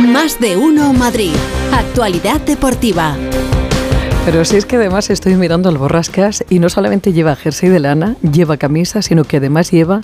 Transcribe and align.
Más 0.00 0.40
de 0.40 0.56
uno 0.56 0.94
Madrid. 0.94 1.34
Actualidad 1.72 2.40
deportiva. 2.40 3.16
Pero 4.24 4.46
si 4.46 4.56
es 4.56 4.64
que 4.64 4.76
además 4.76 5.10
estoy 5.10 5.34
mirando 5.34 5.68
el 5.68 5.76
borrascas 5.76 6.42
y 6.48 6.58
no 6.58 6.70
solamente 6.70 7.12
lleva 7.12 7.36
jersey 7.36 7.68
de 7.68 7.80
lana, 7.80 8.16
lleva 8.22 8.56
camisa, 8.56 9.02
sino 9.02 9.24
que 9.24 9.36
además 9.36 9.70
lleva 9.70 10.00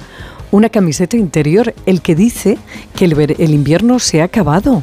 una 0.56 0.68
camiseta 0.70 1.16
interior, 1.16 1.74
el 1.86 2.00
que 2.02 2.14
dice 2.14 2.58
que 2.94 3.04
el, 3.04 3.14
ver- 3.14 3.36
el 3.38 3.50
invierno 3.50 3.98
se 3.98 4.20
ha 4.22 4.24
acabado. 4.24 4.82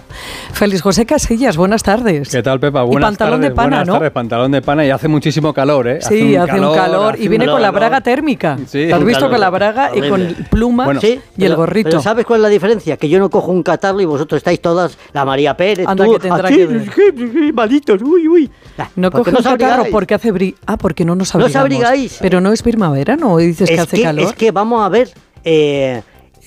Félix 0.54 0.82
José 0.82 1.06
Casillas, 1.06 1.58
buenas 1.58 1.84
tardes. 1.84 2.30
¿Qué 2.30 2.44
tal, 2.44 2.60
Pepa? 2.60 2.84
Buenas 2.84 3.10
pantalón 3.10 3.42
de 3.42 3.48
tardes, 3.48 3.56
pana, 3.56 3.68
buenas 3.70 3.88
¿no? 3.88 3.94
tardes, 3.94 4.12
pantalón 4.12 4.52
de 4.52 4.62
pana 4.62 4.86
y 4.86 4.90
hace 4.92 5.08
muchísimo 5.08 5.54
calor, 5.54 5.88
¿eh? 5.88 6.00
Sí, 6.02 6.36
hace 6.36 6.60
un 6.60 6.74
calor, 6.76 7.14
hace 7.16 7.24
y 7.24 7.28
viene 7.28 7.46
un 7.46 7.52
con 7.54 7.62
la 7.62 7.68
calor. 7.70 7.80
braga 7.82 8.02
térmica. 8.02 8.58
Sí. 8.68 8.88
¿Lo 8.88 8.96
has 8.96 9.02
Un 9.02 9.08
visto 9.08 9.20
calor 9.22 9.32
con 9.32 9.40
la 9.42 9.50
braga 9.50 9.92
y 9.96 10.10
con 10.10 10.36
pluma 10.50 10.86
Bueno. 10.86 11.02
Sí, 11.02 11.08
y 11.38 11.44
el 11.44 11.50
pero- 11.50 11.56
gorrito? 11.58 11.90
Pero 11.90 12.02
¿sabes 12.02 12.26
cuál 12.26 12.40
es 12.40 12.44
la 12.44 12.50
diferencia? 12.50 12.98
Que 12.98 13.10
yo 13.10 13.20
no 13.20 13.30
cojo 13.30 13.52
un 13.52 13.64
catarro 13.64 14.00
y 14.00 14.06
vosotros 14.06 14.38
estáis 14.38 14.62
todas, 14.62 14.98
la 15.14 15.26
María 15.26 15.58
Pérez, 15.58 15.88
Anda, 15.88 16.06
tú, 16.06 16.14
que 16.14 16.20
tendrá 16.20 16.48
así, 16.50 16.56
que 16.58 16.66
ver. 16.68 17.54
malitos, 17.54 18.02
uy, 18.02 18.28
uy. 18.28 18.52
No 18.96 19.10
¿por 19.12 19.24
qué 19.24 19.32
coge 19.32 19.48
un 19.50 19.58
catarro 19.58 19.86
porque 19.92 20.14
hace 20.14 20.32
bri... 20.32 20.56
Ah, 20.66 20.78
porque 20.78 21.06
no 21.06 21.16
nos 21.16 21.34
No 21.36 21.46
os 21.46 21.56
abrigamos. 21.56 21.84
abrigáis. 21.86 22.18
Pero 22.22 22.42
no 22.42 22.52
es 22.52 22.62
primavera, 22.64 23.16
¿no? 23.16 23.38
Dices 23.38 23.68
que 23.70 23.76
es 23.76 23.82
hace 23.82 23.98
que, 23.98 24.04
calor. 24.04 24.26
Es 24.26 24.34
que 24.34 24.52
vamos 24.52 24.84
a 24.86 24.90
ver... 24.90 25.10
Eh, 25.44 26.02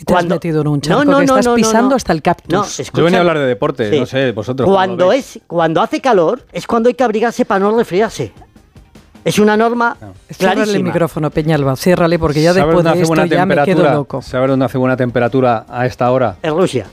te 0.05 0.14
has 0.14 0.27
metido 0.27 0.60
en 0.60 0.68
un 0.68 0.80
charco 0.80 1.05
no, 1.05 1.12
no, 1.12 1.18
que 1.20 1.27
no, 1.27 1.32
estás 1.34 1.45
no, 1.46 1.50
no, 1.52 1.56
pisando 1.56 1.91
no. 1.91 1.96
hasta 1.96 2.12
el 2.12 2.23
cactus. 2.23 2.52
No, 2.52 2.64
Yo 2.64 2.82
escucha- 2.82 3.02
venía 3.05 3.19
a 3.19 3.20
hablar 3.22 3.38
de 3.38 3.46
deporte, 3.46 3.98
no 3.98 4.06
sé, 4.06 4.32
vosotros 4.32 4.69
Cuando, 4.69 5.12
es, 5.12 5.41
cuando 5.46 5.80
hace 5.80 6.00
calor 6.00 6.45
es 6.52 6.66
cuando 6.66 6.88
hay 6.88 6.95
que 6.95 7.05
abrigarse 7.05 7.45
para 7.45 7.60
no 7.60 7.77
resfriarse. 7.77 8.32
Es 9.24 9.38
una 9.41 9.56
norma 9.56 9.96
Ciérrale 10.30 10.60
el 10.60 10.66
clarísima. 10.69 10.84
micrófono, 10.92 11.30
Peñalba, 11.30 11.74
ciérrale 11.77 12.19
porque 12.19 12.42
ya 12.42 12.52
¿Sabes 12.52 12.66
después 12.77 12.84
de 12.95 13.02
esto 13.02 13.14
ya 13.14 13.45
me 13.46 13.55
quedo 13.55 13.64
temperatura? 13.66 13.95
loco. 13.95 14.22
¿Sabes 14.22 14.50
dónde 14.50 14.66
hace 14.66 14.78
buena 14.78 14.97
temperatura 14.97 15.66
a 15.69 15.84
esta 15.86 16.10
hora? 16.12 16.36
En 16.42 16.55
Rusia. 16.55 16.86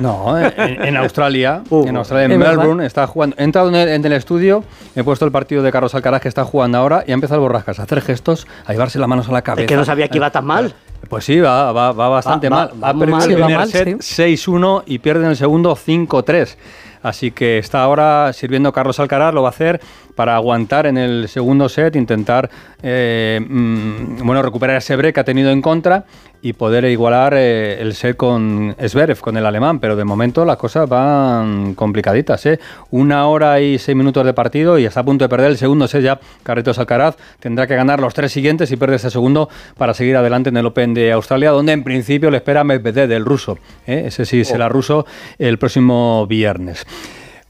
No, 0.00 0.36
en, 0.36 0.52
en 0.84 0.96
Australia, 0.96 1.62
Uh, 1.70 1.86
en 1.86 1.96
Australia, 1.96 2.24
en 2.24 2.32
¿es 2.32 2.38
verdad? 2.40 2.56
Melbourne, 2.56 2.84
está 2.86 3.06
jugando. 3.06 3.36
He 3.38 3.44
entrado 3.44 3.68
en 3.68 3.76
el, 3.76 3.88
en 3.88 4.04
el 4.04 4.12
estudio, 4.14 4.64
he 4.96 5.04
puesto 5.04 5.24
el 5.26 5.30
partido 5.30 5.62
de 5.62 5.70
Carlos 5.70 5.94
Alcaraz 5.94 6.22
que 6.22 6.28
está 6.28 6.44
jugando 6.44 6.76
ahora 6.78 7.04
y 7.06 7.12
ha 7.12 7.14
empezado 7.14 7.36
el 7.38 7.42
Borrascas 7.42 7.78
a 7.78 7.84
hacer 7.84 8.00
gestos, 8.00 8.48
a 8.66 8.72
llevarse 8.72 8.98
las 8.98 9.08
manos 9.08 9.28
a 9.28 9.32
la 9.32 9.42
cabeza. 9.42 9.62
Es 9.66 9.68
que 9.68 9.76
no 9.76 9.84
sabía 9.84 10.08
que 10.08 10.16
iba 10.16 10.30
tan 10.30 10.44
mal. 10.46 10.74
Pues 11.08 11.24
sí, 11.24 11.40
va, 11.40 11.72
va, 11.72 11.92
va 11.92 12.08
bastante 12.08 12.48
Va- 12.48 12.56
mal. 12.56 12.70
va 12.82 12.88
ha 12.90 12.94
perdido 12.94 13.18
el 13.18 13.34
primer 13.44 13.66
set 13.66 13.88
6-1 13.98 14.82
y 14.86 14.98
pierde 14.98 15.24
en 15.24 15.30
el 15.30 15.36
segundo 15.36 15.74
5-3. 15.74 16.56
Así 17.02 17.30
que 17.30 17.58
está 17.58 17.82
ahora 17.82 18.32
sirviendo 18.34 18.72
Carlos 18.72 19.00
Alcaraz, 19.00 19.32
lo 19.32 19.42
va 19.42 19.48
a 19.48 19.50
hacer 19.50 19.80
para 20.20 20.36
aguantar 20.36 20.86
en 20.86 20.98
el 20.98 21.30
segundo 21.30 21.66
set, 21.70 21.96
intentar 21.96 22.50
eh, 22.82 23.40
mm, 23.40 24.18
bueno, 24.22 24.42
recuperar 24.42 24.76
ese 24.76 24.94
break 24.94 25.14
que 25.14 25.20
ha 25.20 25.24
tenido 25.24 25.50
en 25.50 25.62
contra 25.62 26.04
y 26.42 26.52
poder 26.52 26.84
igualar 26.84 27.32
eh, 27.34 27.80
el 27.80 27.94
set 27.94 28.18
con 28.18 28.76
Zverev, 28.86 29.18
con 29.20 29.38
el 29.38 29.46
alemán. 29.46 29.80
Pero 29.80 29.96
de 29.96 30.04
momento 30.04 30.44
las 30.44 30.58
cosas 30.58 30.86
van 30.86 31.74
complicaditas. 31.74 32.44
¿eh? 32.44 32.60
Una 32.90 33.28
hora 33.28 33.62
y 33.62 33.78
seis 33.78 33.96
minutos 33.96 34.26
de 34.26 34.34
partido 34.34 34.78
y 34.78 34.84
está 34.84 35.00
a 35.00 35.04
punto 35.04 35.24
de 35.24 35.30
perder 35.30 35.52
el 35.52 35.56
segundo 35.56 35.88
set 35.88 36.02
ya. 36.02 36.20
Carretos 36.42 36.78
Alcaraz 36.78 37.16
tendrá 37.38 37.66
que 37.66 37.74
ganar 37.74 37.98
los 37.98 38.12
tres 38.12 38.30
siguientes 38.30 38.70
y 38.72 38.76
perder 38.76 38.96
ese 38.96 39.08
segundo 39.08 39.48
para 39.78 39.94
seguir 39.94 40.18
adelante 40.18 40.50
en 40.50 40.58
el 40.58 40.66
Open 40.66 40.92
de 40.92 41.12
Australia, 41.12 41.50
donde 41.50 41.72
en 41.72 41.82
principio 41.82 42.30
le 42.30 42.36
espera 42.36 42.62
Medvedev, 42.62 43.08
del 43.08 43.24
ruso. 43.24 43.56
¿eh? 43.86 44.02
Ese 44.08 44.26
sí 44.26 44.44
será 44.44 44.68
ruso 44.68 45.06
el 45.38 45.56
próximo 45.56 46.26
viernes. 46.26 46.84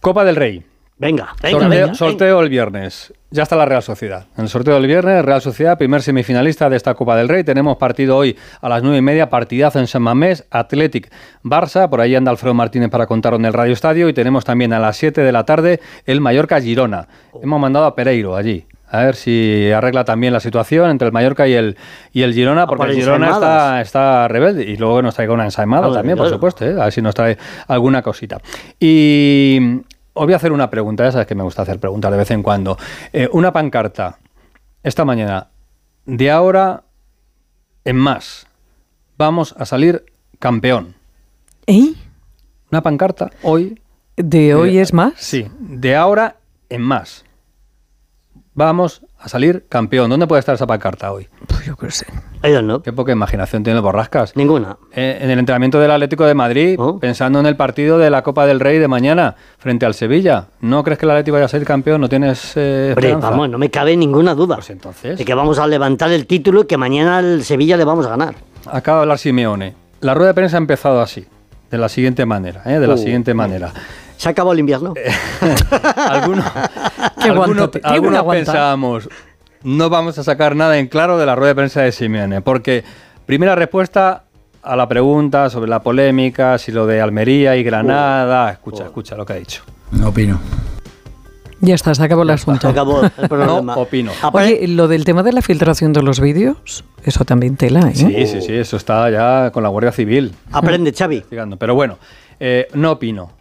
Copa 0.00 0.24
del 0.24 0.36
Rey. 0.36 0.69
Venga, 1.00 1.34
venga, 1.42 1.60
sorteo, 1.60 1.80
venga. 1.80 1.94
sorteo 1.94 2.40
el 2.42 2.50
viernes. 2.50 3.14
Ya 3.30 3.44
está 3.44 3.56
la 3.56 3.64
Real 3.64 3.82
Sociedad. 3.82 4.26
En 4.36 4.42
el 4.42 4.48
sorteo 4.50 4.74
del 4.74 4.86
viernes, 4.86 5.24
Real 5.24 5.40
Sociedad, 5.40 5.78
primer 5.78 6.02
semifinalista 6.02 6.68
de 6.68 6.76
esta 6.76 6.92
Copa 6.92 7.16
del 7.16 7.26
Rey. 7.26 7.42
Tenemos 7.42 7.78
partido 7.78 8.18
hoy 8.18 8.36
a 8.60 8.68
las 8.68 8.82
nueve 8.82 8.98
y 8.98 9.00
media, 9.00 9.30
partidazo 9.30 9.78
en 9.78 9.86
San 9.86 10.02
Mamés, 10.02 10.44
Athletic 10.50 11.10
Barça. 11.42 11.88
Por 11.88 12.02
ahí 12.02 12.14
anda 12.14 12.30
Alfredo 12.30 12.52
Martínez 12.52 12.90
para 12.90 13.06
contarlo 13.06 13.38
en 13.38 13.46
el 13.46 13.54
Radio 13.54 13.72
Estadio. 13.72 14.10
Y 14.10 14.12
tenemos 14.12 14.44
también 14.44 14.74
a 14.74 14.78
las 14.78 14.98
7 14.98 15.22
de 15.22 15.32
la 15.32 15.46
tarde 15.46 15.80
el 16.04 16.20
Mallorca 16.20 16.60
Girona. 16.60 17.08
Hemos 17.42 17.58
mandado 17.58 17.86
a 17.86 17.94
Pereiro 17.94 18.36
allí. 18.36 18.66
A 18.90 19.04
ver 19.04 19.14
si 19.14 19.70
arregla 19.70 20.04
también 20.04 20.32
la 20.34 20.40
situación 20.40 20.90
entre 20.90 21.06
el 21.06 21.12
Mallorca 21.12 21.46
y 21.48 21.54
el, 21.54 21.78
y 22.12 22.22
el 22.22 22.34
Girona, 22.34 22.66
porque 22.66 22.82
por 22.82 22.90
el 22.90 22.96
Girona 22.96 23.80
está, 23.80 24.28
rebelde. 24.28 24.64
Y 24.64 24.76
luego 24.76 25.00
nos 25.00 25.14
traiga 25.14 25.32
una 25.32 25.44
ensaimada 25.44 25.82
Claro, 25.84 25.94
también, 25.94 26.18
por 26.18 26.28
supuesto. 26.28 26.66
¿eh? 26.66 26.72
A 26.72 26.84
ver 26.84 26.92
si 26.92 27.00
nos 27.00 27.14
trae 27.14 27.38
alguna 27.68 28.02
cosita. 28.02 28.38
Y 28.78 29.80
os 30.12 30.24
voy 30.24 30.32
a 30.32 30.36
hacer 30.36 30.52
una 30.52 30.70
pregunta, 30.70 31.04
ya 31.04 31.12
sabes 31.12 31.26
que 31.26 31.34
me 31.34 31.42
gusta 31.42 31.62
hacer 31.62 31.78
preguntas 31.78 32.10
de 32.10 32.16
vez 32.16 32.30
en 32.30 32.42
cuando. 32.42 32.76
Eh, 33.12 33.28
una 33.32 33.52
pancarta 33.52 34.18
esta 34.82 35.04
mañana, 35.04 35.48
de 36.06 36.30
ahora 36.30 36.84
en 37.84 37.96
más, 37.96 38.46
vamos 39.16 39.54
a 39.58 39.66
salir 39.66 40.04
campeón. 40.38 40.94
¿Eh? 41.66 41.94
Una 42.70 42.82
pancarta 42.82 43.30
hoy. 43.42 43.80
¿De 44.16 44.54
hoy 44.54 44.78
eh, 44.78 44.82
es 44.82 44.92
más? 44.92 45.14
Sí, 45.16 45.46
de 45.58 45.96
ahora 45.96 46.36
en 46.68 46.82
más. 46.82 47.24
Vamos 48.54 49.02
a 49.22 49.28
salir 49.28 49.66
campeón. 49.68 50.08
¿Dónde 50.10 50.26
puede 50.26 50.40
estar 50.40 50.54
esa 50.54 50.66
pancarta 50.66 51.12
hoy? 51.12 51.28
Pues 51.46 51.66
yo 51.66 51.76
qué 51.76 51.90
sé. 51.90 52.06
I 52.42 52.50
don't 52.52 52.64
know. 52.64 52.80
Qué 52.82 52.92
poca 52.92 53.12
imaginación 53.12 53.62
tiene 53.62 53.76
el 53.78 53.82
Borrascas. 53.82 54.34
Ninguna. 54.34 54.78
Eh, 54.92 55.18
en 55.20 55.30
el 55.30 55.38
entrenamiento 55.38 55.78
del 55.78 55.90
Atlético 55.90 56.24
de 56.24 56.34
Madrid, 56.34 56.76
Oh. 56.78 56.98
pensando 56.98 57.38
en 57.38 57.46
el 57.46 57.54
partido 57.56 57.98
de 57.98 58.08
la 58.08 58.22
Copa 58.22 58.46
del 58.46 58.60
Rey 58.60 58.78
de 58.78 58.88
mañana 58.88 59.36
frente 59.58 59.84
al 59.84 59.92
Sevilla. 59.94 60.46
¿No 60.62 60.82
crees 60.82 60.98
que 60.98 61.04
el 61.06 61.10
Atlético 61.10 61.34
vaya 61.34 61.44
a 61.44 61.48
ser 61.48 61.62
campeón? 61.64 62.00
¿No 62.00 62.08
tienes 62.08 62.52
eh, 62.56 62.94
Hombre, 62.96 63.14
vamos, 63.16 63.48
no 63.50 63.58
me 63.58 63.70
cabe 63.70 63.96
ninguna 63.96 64.34
duda. 64.34 64.56
Pues 64.56 64.70
entonces. 64.70 65.18
De 65.18 65.24
que 65.24 65.34
vamos 65.34 65.58
a 65.58 65.66
levantar 65.66 66.10
el 66.12 66.26
título 66.26 66.62
y 66.62 66.66
que 66.66 66.78
mañana 66.78 67.18
al 67.18 67.42
Sevilla 67.44 67.76
le 67.76 67.84
vamos 67.84 68.06
a 68.06 68.10
ganar. 68.10 68.34
Acaba 68.66 68.98
de 68.98 69.02
hablar 69.02 69.18
Simeone. 69.18 69.74
La 70.00 70.14
rueda 70.14 70.28
de 70.28 70.34
prensa 70.34 70.56
ha 70.56 70.58
empezado 70.58 71.02
así, 71.02 71.26
de 71.70 71.76
la 71.76 71.90
siguiente 71.90 72.24
manera, 72.24 72.62
¿eh? 72.64 72.78
de 72.78 72.86
la 72.86 72.94
Uh. 72.94 72.98
siguiente 72.98 73.34
manera. 73.34 73.70
Se 74.20 74.28
acabado 74.28 74.52
el 74.52 74.58
invierno. 74.58 74.92
Eh, 74.96 75.10
Algunos, 75.96 76.44
Qué 77.22 77.30
algunos, 77.30 77.70
algunos 77.82 78.24
pensábamos, 78.26 79.08
no 79.62 79.88
vamos 79.88 80.18
a 80.18 80.22
sacar 80.24 80.54
nada 80.54 80.78
en 80.78 80.88
claro 80.88 81.16
de 81.16 81.24
la 81.24 81.34
rueda 81.34 81.48
de 81.48 81.54
prensa 81.54 81.80
de 81.80 81.90
Simeone, 81.90 82.42
porque 82.42 82.84
primera 83.24 83.54
respuesta 83.54 84.24
a 84.62 84.76
la 84.76 84.86
pregunta 84.88 85.48
sobre 85.48 85.70
la 85.70 85.80
polémica, 85.82 86.58
si 86.58 86.70
lo 86.70 86.86
de 86.86 87.00
Almería 87.00 87.56
y 87.56 87.62
Granada, 87.62 88.50
escucha, 88.50 88.84
escucha 88.84 89.16
lo 89.16 89.24
que 89.24 89.32
ha 89.32 89.36
dicho. 89.36 89.62
No 89.92 90.08
opino. 90.08 90.38
Ya 91.62 91.74
está, 91.74 91.94
se 91.94 92.02
acabó 92.02 92.22
el 92.22 92.28
Se 92.28 92.34
asunto. 92.34 92.68
acabó 92.68 93.02
el 93.02 93.10
problema. 93.28 93.74
opino. 93.76 94.12
Apare- 94.20 94.56
Oye, 94.58 94.68
lo 94.68 94.86
del 94.86 95.04
tema 95.06 95.22
de 95.22 95.32
la 95.32 95.40
filtración 95.40 95.94
de 95.94 96.02
los 96.02 96.20
vídeos, 96.20 96.84
eso 97.04 97.24
también 97.24 97.56
tela, 97.56 97.80
¿eh? 97.88 97.94
Sí, 97.94 98.26
sí, 98.26 98.42
sí, 98.42 98.52
eso 98.52 98.76
está 98.76 99.08
ya 99.10 99.50
con 99.50 99.62
la 99.62 99.70
Guardia 99.70 99.92
Civil. 99.92 100.34
aprende, 100.52 100.92
Xavi. 100.92 101.24
Pero 101.58 101.74
bueno, 101.74 101.98
eh, 102.38 102.68
no 102.74 102.92
opino. 102.92 103.32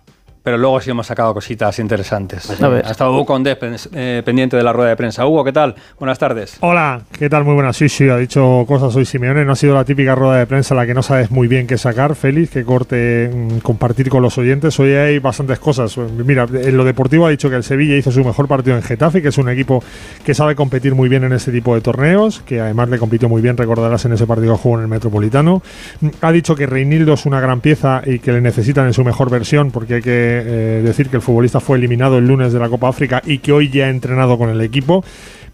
Pero 0.41 0.57
luego 0.57 0.79
sí 0.79 0.89
hemos 0.89 1.05
sacado 1.05 1.33
cositas 1.33 1.77
interesantes. 1.79 2.49
Ha 2.49 2.79
estado 2.91 3.11
Hugo 3.11 3.25
Condés 3.25 3.57
eh, 3.93 4.21
pendiente 4.23 4.55
de 4.55 4.63
la 4.63 4.71
rueda 4.71 4.89
de 4.89 4.95
prensa. 4.95 5.27
Hugo, 5.27 5.43
¿qué 5.43 5.51
tal? 5.51 5.75
Buenas 5.99 6.17
tardes. 6.17 6.57
Hola, 6.61 7.01
¿qué 7.17 7.29
tal? 7.29 7.43
Muy 7.43 7.55
buenas. 7.55 7.75
Sí, 7.75 7.89
sí, 7.89 8.07
ha 8.09 8.15
dicho 8.15 8.63
cosas 8.65 8.95
hoy 8.95 9.05
Simeone. 9.05 9.43
No 9.43 9.51
ha 9.51 9.55
sido 9.55 9.73
la 9.73 9.83
típica 9.83 10.15
rueda 10.15 10.37
de 10.37 10.47
prensa 10.47 10.73
en 10.73 10.77
la 10.77 10.85
que 10.85 10.93
no 10.93 11.03
sabes 11.03 11.29
muy 11.29 11.47
bien 11.49 11.67
qué 11.67 11.77
sacar, 11.77 12.15
Félix, 12.15 12.51
qué 12.51 12.63
corte 12.63 13.29
mm, 13.33 13.57
compartir 13.59 14.09
con 14.09 14.23
los 14.23 14.37
oyentes. 14.37 14.79
Hoy 14.79 14.93
hay 14.93 15.19
bastantes 15.19 15.59
cosas. 15.59 15.97
Mira, 15.97 16.47
en 16.51 16.77
lo 16.77 16.85
deportivo 16.85 17.25
ha 17.25 17.29
dicho 17.29 17.49
que 17.49 17.57
el 17.57 17.63
Sevilla 17.63 17.97
hizo 17.97 18.11
su 18.11 18.23
mejor 18.23 18.47
partido 18.47 18.77
en 18.77 18.81
Getafe, 18.81 19.21
que 19.21 19.27
es 19.27 19.37
un 19.37 19.49
equipo 19.49 19.83
que 20.23 20.33
sabe 20.33 20.55
competir 20.55 20.95
muy 20.95 21.09
bien 21.09 21.25
en 21.25 21.33
este 21.33 21.51
tipo 21.51 21.75
de 21.75 21.81
torneos, 21.81 22.41
que 22.45 22.61
además 22.61 22.87
le 22.89 22.97
compitió 22.97 23.27
muy 23.27 23.41
bien, 23.41 23.57
recordarás 23.57 24.05
en 24.05 24.13
ese 24.13 24.25
partido 24.25 24.55
que 24.55 24.61
jugó 24.61 24.77
en 24.77 24.83
el 24.83 24.87
Metropolitano. 24.87 25.61
Mm, 25.99 26.07
Ha 26.21 26.31
dicho 26.31 26.55
que 26.55 26.65
Reinildo 26.65 27.13
es 27.13 27.25
una 27.25 27.41
gran 27.41 27.59
pieza 27.59 28.01
y 28.05 28.19
que 28.19 28.31
le 28.31 28.39
necesitan 28.39 28.85
en 28.87 28.93
su 28.93 29.03
mejor 29.03 29.29
versión, 29.29 29.71
porque 29.71 29.95
hay 29.95 30.01
que 30.01 30.28
eh, 30.29 30.81
decir 30.83 31.09
que 31.09 31.17
el 31.17 31.21
futbolista 31.21 31.59
fue 31.59 31.77
eliminado 31.77 32.17
el 32.17 32.27
lunes 32.27 32.53
de 32.53 32.59
la 32.59 32.69
Copa 32.69 32.89
África 32.89 33.21
y 33.25 33.39
que 33.39 33.51
hoy 33.51 33.69
ya 33.69 33.85
ha 33.85 33.89
entrenado 33.89 34.37
con 34.37 34.49
el 34.49 34.61
equipo 34.61 35.03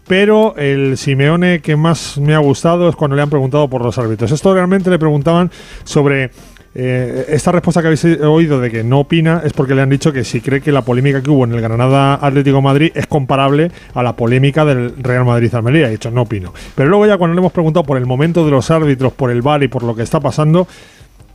pero 0.08 0.56
el 0.56 0.98
Simeone 0.98 1.62
que 1.62 1.76
más 1.76 2.18
me 2.18 2.36
ha 2.36 2.40
gustado 2.40 2.88
es 2.90 2.96
cuando 2.96 3.16
le 3.16 3.24
han 3.24 3.30
preguntado 3.30 3.68
por 3.70 3.84
los 3.84 3.98
árbitros. 3.98 4.32
Esto 4.32 4.54
realmente 4.54 4.90
le 4.90 5.00
preguntaban 5.00 5.50
sobre 5.84 6.30
eh, 6.78 7.28
esta 7.30 7.54
respuesta 7.54 7.82
que 7.82 7.88
habéis 7.88 8.04
oído 8.22 8.60
de 8.60 8.70
que 8.70 8.84
no 8.84 9.00
opina 9.00 9.42
es 9.46 9.54
porque 9.54 9.74
le 9.74 9.82
han 9.82 9.90
dicho 9.90 10.12
que 10.12 10.26
si 10.26 10.42
cree 10.42 10.60
que 10.60 10.74
la 10.74 10.82
polémica 10.82 11.24
que 11.24 11.30
hubo 11.30 11.46
en 11.46 11.54
el 11.54 11.62
Granada 11.62 12.20
Atlético 12.22 12.62
Madrid 12.62 12.92
es 12.94 13.08
comparable 13.08 13.72
a 13.94 14.04
la 14.04 14.16
polémica 14.16 14.66
del 14.66 14.94
Real 15.02 15.26
Madrid 15.26 15.54
Almería. 15.56 15.88
Ha 15.88 15.90
dicho 15.90 16.12
no 16.12 16.24
opino. 16.24 16.54
Pero 16.76 16.90
luego 16.90 17.06
ya 17.08 17.18
cuando 17.18 17.34
le 17.34 17.40
hemos 17.40 17.54
preguntado 17.54 17.86
por 17.86 17.98
el 17.98 18.06
momento 18.06 18.46
de 18.46 18.52
los 18.52 18.70
árbitros, 18.70 19.14
por 19.14 19.32
el 19.32 19.42
VAR 19.42 19.64
y 19.64 19.70
por 19.70 19.84
lo 19.84 19.96
que 19.96 20.04
está 20.04 20.20
pasando, 20.20 20.68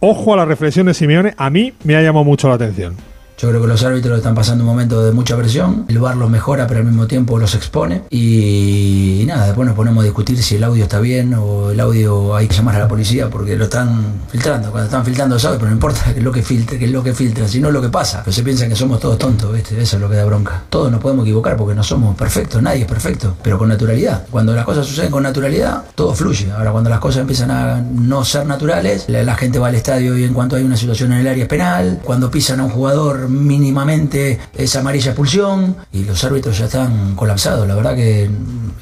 ojo 0.01 0.35
a 0.35 0.37
la 0.37 0.45
reflexión 0.45 0.87
de 0.87 0.95
Simeone, 0.95 1.35
a 1.37 1.51
mí 1.51 1.73
me 1.85 1.97
ha 1.97 2.03
llamado 2.03 2.25
mucho 2.25 2.49
la 2.49 2.55
atención. 2.55 3.10
Yo 3.41 3.49
creo 3.49 3.63
que 3.63 3.69
los 3.69 3.83
árbitros 3.83 4.19
están 4.19 4.35
pasando 4.35 4.65
un 4.65 4.69
momento 4.69 5.03
de 5.03 5.13
mucha 5.13 5.35
presión. 5.35 5.87
El 5.89 5.99
bar 5.99 6.15
los 6.15 6.29
mejora, 6.29 6.67
pero 6.67 6.81
al 6.81 6.87
mismo 6.87 7.07
tiempo 7.07 7.39
los 7.39 7.55
expone. 7.55 8.03
Y, 8.11 9.25
nada, 9.27 9.47
después 9.47 9.67
nos 9.67 9.75
ponemos 9.75 10.03
a 10.03 10.05
discutir 10.05 10.43
si 10.43 10.57
el 10.57 10.65
audio 10.65 10.83
está 10.83 11.01
bien 11.01 11.33
o 11.33 11.71
el 11.71 11.81
audio 11.81 12.37
hay 12.37 12.47
que 12.49 12.55
llamar 12.55 12.77
a 12.77 12.81
la 12.81 12.89
policía 12.89 13.31
porque 13.31 13.57
lo 13.57 13.65
están 13.65 14.21
filtrando. 14.31 14.71
Cuando 14.71 14.85
están 14.85 15.07
filtrando 15.07 15.39
sabe, 15.39 15.57
pero 15.57 15.69
no 15.69 15.73
importa 15.73 16.13
que 16.13 16.19
es 16.19 16.23
lo 16.23 16.31
que 16.31 16.43
filtre, 16.43 16.79
que 16.79 16.85
es 16.85 16.91
lo 16.91 17.03
que 17.03 17.15
filtra, 17.15 17.49
sino 17.49 17.71
lo 17.71 17.81
que 17.81 17.89
pasa. 17.89 18.21
Pero 18.23 18.35
se 18.35 18.43
piensan 18.43 18.69
que 18.69 18.77
somos 18.77 19.01
todos 19.01 19.17
tontos, 19.17 19.51
¿viste? 19.55 19.81
Eso 19.81 19.97
es 19.97 20.03
lo 20.03 20.11
que 20.11 20.17
da 20.17 20.27
bronca. 20.27 20.65
Todos 20.69 20.93
nos 20.93 21.01
podemos 21.01 21.25
equivocar 21.25 21.57
porque 21.57 21.75
no 21.75 21.83
somos 21.83 22.15
perfectos, 22.17 22.61
nadie 22.61 22.83
es 22.83 22.89
perfecto, 22.89 23.37
pero 23.43 23.57
con 23.57 23.71
naturalidad. 23.71 24.27
Cuando 24.31 24.55
las 24.55 24.67
cosas 24.67 24.85
suceden 24.85 25.11
con 25.11 25.23
naturalidad, 25.23 25.85
todo 25.95 26.15
fluye. 26.15 26.53
Ahora, 26.53 26.73
cuando 26.73 26.91
las 26.91 27.01
cosas 27.01 27.23
empiezan 27.23 27.51
a 27.51 27.81
no 27.81 28.23
ser 28.23 28.45
naturales, 28.45 29.07
la, 29.09 29.23
la 29.23 29.35
gente 29.35 29.59
va 29.59 29.69
al 29.69 29.77
estadio 29.77 30.19
y 30.19 30.25
en 30.25 30.35
cuanto 30.35 30.57
hay 30.57 30.63
una 30.63 30.77
situación 30.77 31.13
en 31.15 31.21
el 31.21 31.27
área 31.27 31.45
es 31.45 31.49
penal. 31.49 32.01
Cuando 32.05 32.31
pisan 32.31 32.61
a 32.61 32.65
un 32.65 32.71
jugador 32.71 33.30
mínimamente 33.31 34.39
es 34.57 34.77
amarilla 34.77 35.11
expulsión 35.13 35.77
y 35.93 36.05
los 36.05 36.23
árbitros 36.25 36.59
ya 36.59 36.67
están 36.67 37.15
colapsados. 37.15 37.67
La 37.67 37.75
verdad 37.75 37.95
que 37.95 38.29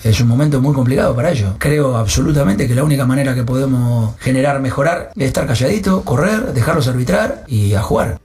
es 0.05 0.21
un 0.21 0.29
momento 0.29 0.61
muy 0.61 0.75
complicado 0.75 1.15
para 1.15 1.31
ellos. 1.31 1.53
Creo 1.59 1.97
absolutamente 1.97 2.67
que 2.67 2.75
la 2.75 2.85
única 2.85 3.07
manera 3.07 3.35
que 3.35 3.45
podemos 3.45 4.17
generar, 4.19 4.61
mejorar, 4.61 5.11
es 5.17 5.25
estar 5.27 5.47
calladito, 5.47 6.03
correr, 6.03 6.53
dejarlos 6.53 6.89
arbitrar 6.89 7.45
y 7.47 7.75
a 7.75 7.83
jugar. 7.83 8.19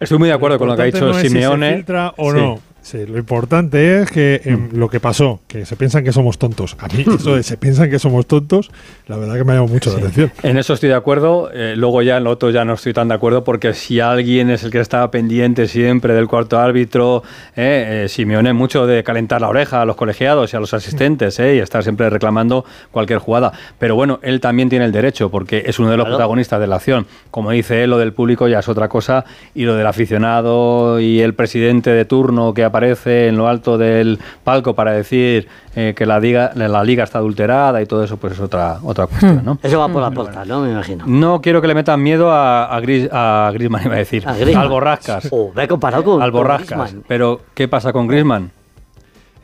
Estoy 0.00 0.18
muy 0.18 0.28
de 0.28 0.34
acuerdo 0.34 0.58
con 0.58 0.68
lo 0.68 0.76
que 0.76 0.82
ha 0.82 0.86
dicho 0.86 1.00
no 1.06 1.10
es 1.12 1.16
si 1.18 1.22
se 1.22 1.28
Simeone. 1.28 1.74
filtra 1.76 2.12
o 2.16 2.32
Sí. 2.32 2.38
no. 2.38 2.60
Sí, 2.84 3.06
lo 3.06 3.16
importante 3.16 4.02
es 4.02 4.10
que 4.10 4.42
em, 4.44 4.68
lo 4.74 4.90
que 4.90 5.00
pasó, 5.00 5.40
que 5.48 5.64
se 5.64 5.74
piensan 5.74 6.04
que 6.04 6.12
somos 6.12 6.38
tontos. 6.38 6.76
A 6.78 6.86
mí 6.88 7.02
eso 7.14 7.34
de 7.34 7.42
se 7.42 7.56
piensan 7.56 7.88
que 7.88 7.98
somos 7.98 8.26
tontos, 8.26 8.70
la 9.06 9.16
verdad 9.16 9.36
que 9.36 9.44
me 9.44 9.52
ha 9.52 9.54
llamado 9.54 9.72
mucho 9.72 9.90
la 9.90 10.00
atención. 10.00 10.30
En 10.42 10.58
eso 10.58 10.74
estoy 10.74 10.90
de 10.90 10.94
acuerdo. 10.94 11.50
eh, 11.54 11.74
luego 11.78 12.02
ya 12.02 12.18
en 12.18 12.24
lo 12.24 12.30
otro 12.30 12.50
ya 12.50 12.62
no 12.66 12.74
estoy 12.74 12.92
tan 12.92 13.08
de 13.08 13.14
acuerdo 13.14 13.42
porque 13.42 13.72
si 13.72 14.00
alguien 14.00 14.50
es 14.50 14.64
el 14.64 14.70
que 14.70 14.80
estaba 14.80 15.10
pendiente 15.10 15.66
siempre 15.66 16.12
del 16.12 16.28
cuarto 16.28 16.58
árbitro, 16.58 17.22
eh, 17.56 18.02
eh, 18.04 18.08
Simeone 18.10 18.52
mucho 18.52 18.86
de 18.86 19.02
calentar 19.02 19.40
la 19.40 19.48
oreja 19.48 19.80
a 19.80 19.86
los 19.86 19.96
colegiados 19.96 20.52
y 20.52 20.56
a 20.58 20.60
los 20.60 20.74
asistentes 20.74 21.40
eh, 21.40 21.56
y 21.56 21.58
estar 21.60 21.82
siempre 21.82 22.10
reclamando 22.10 22.66
cualquier 22.90 23.18
jugada. 23.18 23.52
Pero 23.78 23.94
bueno, 23.94 24.18
él 24.22 24.40
también 24.40 24.68
tiene 24.68 24.84
el 24.84 24.92
derecho 24.92 25.30
porque 25.30 25.62
es 25.64 25.78
uno 25.78 25.90
de 25.90 25.96
los 25.96 26.04
Claro. 26.04 26.18
protagonistas 26.18 26.60
de 26.60 26.66
la 26.66 26.76
acción. 26.76 27.06
Como 27.30 27.50
dice 27.50 27.82
él, 27.82 27.88
lo 27.88 27.96
del 27.98 28.12
público 28.12 28.46
ya 28.46 28.58
es 28.58 28.68
otra 28.68 28.90
cosa 28.90 29.24
y 29.54 29.62
lo 29.64 29.74
del 29.74 29.86
aficionado 29.86 31.00
y 31.00 31.20
el 31.20 31.32
presidente 31.32 31.88
de 31.88 32.04
turno 32.04 32.52
que 32.52 32.62
aparece 32.74 33.28
en 33.28 33.36
lo 33.36 33.46
alto 33.46 33.78
del 33.78 34.18
palco 34.42 34.74
para 34.74 34.90
decir 34.90 35.46
eh, 35.76 35.94
que 35.96 36.06
la 36.06 36.18
liga, 36.18 36.50
la 36.56 36.82
liga 36.82 37.04
está 37.04 37.18
adulterada 37.18 37.80
y 37.80 37.86
todo 37.86 38.02
eso, 38.02 38.16
pues 38.16 38.32
es 38.32 38.40
otra, 38.40 38.78
otra 38.82 39.06
cuestión, 39.06 39.42
¿no? 39.44 39.58
Eso 39.62 39.78
va 39.78 39.88
por 39.88 40.02
la 40.02 40.10
puerta, 40.10 40.44
¿no? 40.44 40.60
Me 40.60 40.72
imagino. 40.72 41.04
No 41.06 41.40
quiero 41.40 41.62
que 41.62 41.68
le 41.68 41.74
metan 41.74 42.02
miedo 42.02 42.32
a, 42.32 42.64
a, 42.64 42.80
Gris, 42.80 43.08
a 43.12 43.50
Griezmann, 43.54 43.82
iba 43.84 43.94
a 43.94 43.98
decir. 43.98 44.26
A 44.26 44.34
Griezmann. 44.34 44.64
Al 44.64 44.68
Borrascas. 44.68 45.28
Oh, 45.30 45.52
me 45.54 45.64
he 45.64 45.68
comparado 45.68 46.02
con. 46.02 46.20
al 46.20 46.32
con 46.32 46.40
Borrascas. 46.40 46.78
Griezmann. 46.78 47.04
Pero, 47.06 47.40
¿qué 47.54 47.68
pasa 47.68 47.92
con 47.92 48.08
Griezmann? 48.08 48.50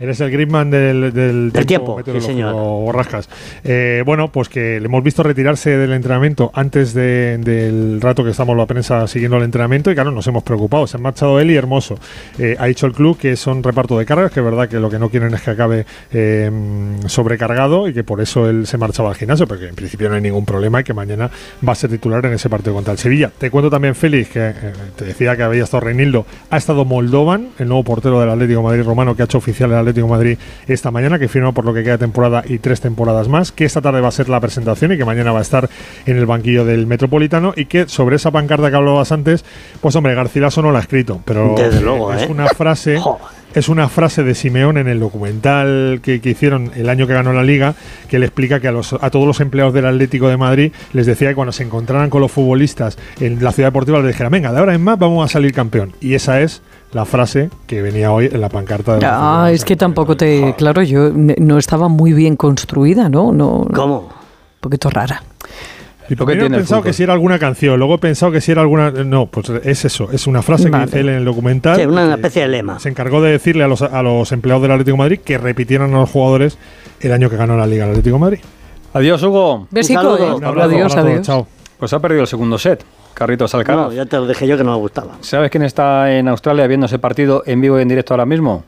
Eres 0.00 0.18
el 0.20 0.30
Griezmann 0.30 0.70
del, 0.70 1.12
del, 1.12 1.52
Del 1.52 1.66
tiempo, 1.66 1.92
sí, 1.92 1.96
meteorológico, 1.98 2.32
señor. 2.32 2.54
Borrascas. 2.54 3.28
Eh, 3.62 4.02
bueno, 4.06 4.32
pues 4.32 4.48
que 4.48 4.80
le 4.80 4.86
hemos 4.86 5.04
visto 5.04 5.22
retirarse 5.22 5.76
del 5.76 5.92
entrenamiento 5.92 6.50
antes 6.54 6.94
de- 6.94 7.36
del 7.36 8.00
rato 8.00 8.24
que 8.24 8.30
estamos 8.30 8.56
la 8.56 8.64
prensa 8.64 9.06
siguiendo 9.06 9.36
el 9.36 9.42
entrenamiento 9.44 9.90
y 9.90 9.94
claro, 9.94 10.10
nos 10.10 10.26
hemos 10.26 10.42
preocupado. 10.42 10.86
Se 10.86 10.96
han 10.96 11.02
marchado 11.02 11.38
él 11.38 11.50
y 11.50 11.56
Hermoso. 11.56 11.96
Eh, 12.38 12.56
ha 12.58 12.64
dicho 12.64 12.86
el 12.86 12.92
club 12.92 13.18
que 13.18 13.36
son 13.36 13.62
reparto 13.62 13.98
de 13.98 14.06
cargas, 14.06 14.32
que 14.32 14.40
es 14.40 14.44
verdad 14.46 14.70
que 14.70 14.78
lo 14.80 14.88
que 14.88 14.98
no 14.98 15.10
quieren 15.10 15.34
es 15.34 15.42
que 15.42 15.50
acabe 15.50 15.84
eh, 16.12 16.50
sobrecargado 17.06 17.86
y 17.86 17.92
que 17.92 18.02
por 18.02 18.22
eso 18.22 18.48
él 18.48 18.66
se 18.66 18.78
marchaba 18.78 19.10
al 19.10 19.16
gimnasio, 19.16 19.46
porque 19.46 19.68
en 19.68 19.74
principio 19.74 20.08
no 20.08 20.14
hay 20.14 20.22
ningún 20.22 20.46
problema 20.46 20.80
y 20.80 20.84
que 20.84 20.94
mañana 20.94 21.30
va 21.68 21.72
a 21.72 21.76
ser 21.76 21.90
titular 21.90 22.24
en 22.24 22.32
ese 22.32 22.48
partido 22.48 22.72
contra 22.74 22.92
el 22.92 22.98
Sevilla. 22.98 23.30
Te 23.36 23.50
cuento 23.50 23.68
también, 23.68 23.94
Félix, 23.94 24.30
que 24.30 24.48
eh, 24.48 24.54
te 24.96 25.04
decía 25.04 25.36
que 25.36 25.42
había 25.42 25.64
estado 25.64 25.82
Reinildo, 25.82 26.24
ha 26.48 26.56
estado 26.56 26.86
Moldovan, 26.86 27.48
el 27.58 27.68
nuevo 27.68 27.84
portero 27.84 28.18
del 28.18 28.30
Atlético 28.30 28.60
de 28.60 28.64
Madrid 28.64 28.82
romano 28.84 29.14
que 29.14 29.20
ha 29.20 29.26
hecho 29.26 29.36
oficial 29.36 29.70
el 29.70 29.76
Atlético 29.76 29.89
de 29.94 30.04
Madrid 30.04 30.38
esta 30.66 30.90
mañana, 30.90 31.18
que 31.18 31.28
firma 31.28 31.52
por 31.52 31.64
lo 31.64 31.74
que 31.74 31.82
queda 31.82 31.98
temporada 31.98 32.42
y 32.46 32.58
tres 32.58 32.80
temporadas 32.80 33.28
más, 33.28 33.52
que 33.52 33.64
esta 33.64 33.80
tarde 33.80 34.00
va 34.00 34.08
a 34.08 34.12
ser 34.12 34.28
la 34.28 34.40
presentación 34.40 34.92
y 34.92 34.96
que 34.96 35.04
mañana 35.04 35.32
va 35.32 35.40
a 35.40 35.42
estar 35.42 35.68
en 36.06 36.16
el 36.16 36.26
banquillo 36.26 36.64
del 36.64 36.86
Metropolitano 36.86 37.52
y 37.56 37.66
que 37.66 37.88
sobre 37.88 38.16
esa 38.16 38.30
pancarta 38.30 38.70
que 38.70 38.76
hablabas 38.76 39.12
antes, 39.12 39.44
pues 39.80 39.94
hombre, 39.96 40.14
Garcilaso 40.14 40.62
no 40.62 40.72
la 40.72 40.78
ha 40.78 40.82
escrito, 40.82 41.20
pero 41.24 41.54
Desde 41.56 41.80
luego, 41.80 42.12
es 42.12 42.22
¿eh? 42.22 42.28
una 42.30 42.48
frase. 42.48 42.98
es 43.54 43.68
una 43.68 43.88
frase 43.88 44.22
de 44.22 44.34
Simeón 44.34 44.78
en 44.78 44.88
el 44.88 45.00
documental 45.00 46.00
que, 46.02 46.20
que 46.20 46.30
hicieron 46.30 46.70
el 46.74 46.88
año 46.88 47.06
que 47.06 47.14
ganó 47.14 47.32
la 47.32 47.42
liga, 47.42 47.74
que 48.08 48.18
le 48.18 48.26
explica 48.26 48.60
que 48.60 48.68
a, 48.68 48.72
los, 48.72 48.92
a 48.92 49.10
todos 49.10 49.26
los 49.26 49.40
empleados 49.40 49.74
del 49.74 49.86
Atlético 49.86 50.28
de 50.28 50.36
Madrid 50.36 50.72
les 50.92 51.06
decía 51.06 51.28
que 51.30 51.34
cuando 51.34 51.52
se 51.52 51.62
encontraran 51.62 52.10
con 52.10 52.20
los 52.20 52.30
futbolistas 52.30 52.98
en 53.20 53.42
la 53.42 53.52
ciudad 53.52 53.68
deportiva 53.68 53.98
les 53.98 54.08
dijera, 54.08 54.28
venga, 54.28 54.52
de 54.52 54.58
ahora 54.58 54.74
en 54.74 54.82
más 54.82 54.98
vamos 54.98 55.24
a 55.24 55.32
salir 55.32 55.52
campeón. 55.52 55.92
Y 56.00 56.14
esa 56.14 56.40
es 56.40 56.62
la 56.92 57.04
frase 57.04 57.50
que 57.66 57.82
venía 57.82 58.12
hoy 58.12 58.28
en 58.32 58.40
la 58.40 58.48
pancarta 58.48 58.94
de 58.94 59.00
la 59.00 59.44
Ah, 59.44 59.52
es 59.52 59.64
que 59.64 59.76
tampoco 59.76 60.16
te. 60.16 60.54
Claro, 60.56 60.82
yo 60.82 61.10
no 61.12 61.58
estaba 61.58 61.88
muy 61.88 62.12
bien 62.12 62.36
construida, 62.36 63.08
¿no? 63.08 63.32
no 63.32 63.66
¿Cómo? 63.72 63.98
Un 63.98 64.60
poquito 64.60 64.90
rara. 64.90 65.22
Y 66.10 66.16
Lo 66.16 66.26
que 66.26 66.32
primero 66.32 66.46
he 66.46 66.48
tiene 66.48 66.58
pensado 66.58 66.82
que 66.82 66.92
si 66.92 67.04
era 67.04 67.12
alguna 67.12 67.38
canción, 67.38 67.78
luego 67.78 67.94
he 67.94 67.98
pensado 67.98 68.32
que 68.32 68.40
si 68.40 68.50
era 68.50 68.62
alguna... 68.62 68.90
No, 68.90 69.26
pues 69.26 69.48
es 69.48 69.84
eso, 69.84 70.08
es 70.10 70.26
una 70.26 70.42
frase 70.42 70.68
Vale. 70.68 70.84
que 70.84 70.86
dice 70.86 71.00
él 71.00 71.08
en 71.10 71.14
el 71.14 71.24
documental. 71.24 71.76
Sí, 71.76 71.86
una 71.86 72.14
especie 72.14 72.42
de 72.42 72.48
lema. 72.48 72.80
Se 72.80 72.88
encargó 72.88 73.22
de 73.22 73.30
decirle 73.30 73.62
a 73.62 73.68
los, 73.68 73.80
a 73.82 74.02
los 74.02 74.32
empleados 74.32 74.60
del 74.62 74.72
Atlético 74.72 74.96
de 74.96 74.98
Madrid 74.98 75.20
que 75.24 75.38
repitieran 75.38 75.94
a 75.94 76.00
los 76.00 76.10
jugadores 76.10 76.58
el 77.00 77.12
año 77.12 77.30
que 77.30 77.36
ganó 77.36 77.56
la 77.56 77.64
Liga 77.64 77.84
el 77.84 77.90
Atlético 77.90 78.16
de 78.16 78.20
Madrid. 78.20 78.38
Adiós, 78.92 79.22
Hugo. 79.22 79.68
Besico. 79.70 80.18
¿eh? 80.18 80.34
Un 80.34 80.44
abrazo 80.44 80.70
Adiós, 80.70 80.92
todos, 80.92 81.06
adiós. 81.06 81.26
Chao. 81.26 81.46
Pues 81.78 81.92
ha 81.92 82.00
perdido 82.00 82.22
el 82.22 82.26
segundo 82.26 82.58
set. 82.58 82.84
Carritos 83.14 83.54
Alcaraz. 83.54 83.88
No, 83.88 83.92
ya 83.92 84.04
te 84.04 84.16
lo 84.16 84.26
dije 84.26 84.48
yo 84.48 84.56
que 84.56 84.64
no 84.64 84.72
me 84.72 84.78
gustaba. 84.78 85.18
¿Sabes 85.20 85.50
quién 85.50 85.62
está 85.62 86.12
en 86.12 86.26
Australia 86.26 86.66
viendo 86.66 86.86
ese 86.86 86.98
partido 86.98 87.44
en 87.46 87.60
vivo 87.60 87.78
y 87.78 87.82
en 87.82 87.88
directo 87.88 88.14
ahora 88.14 88.26
mismo? 88.26 88.64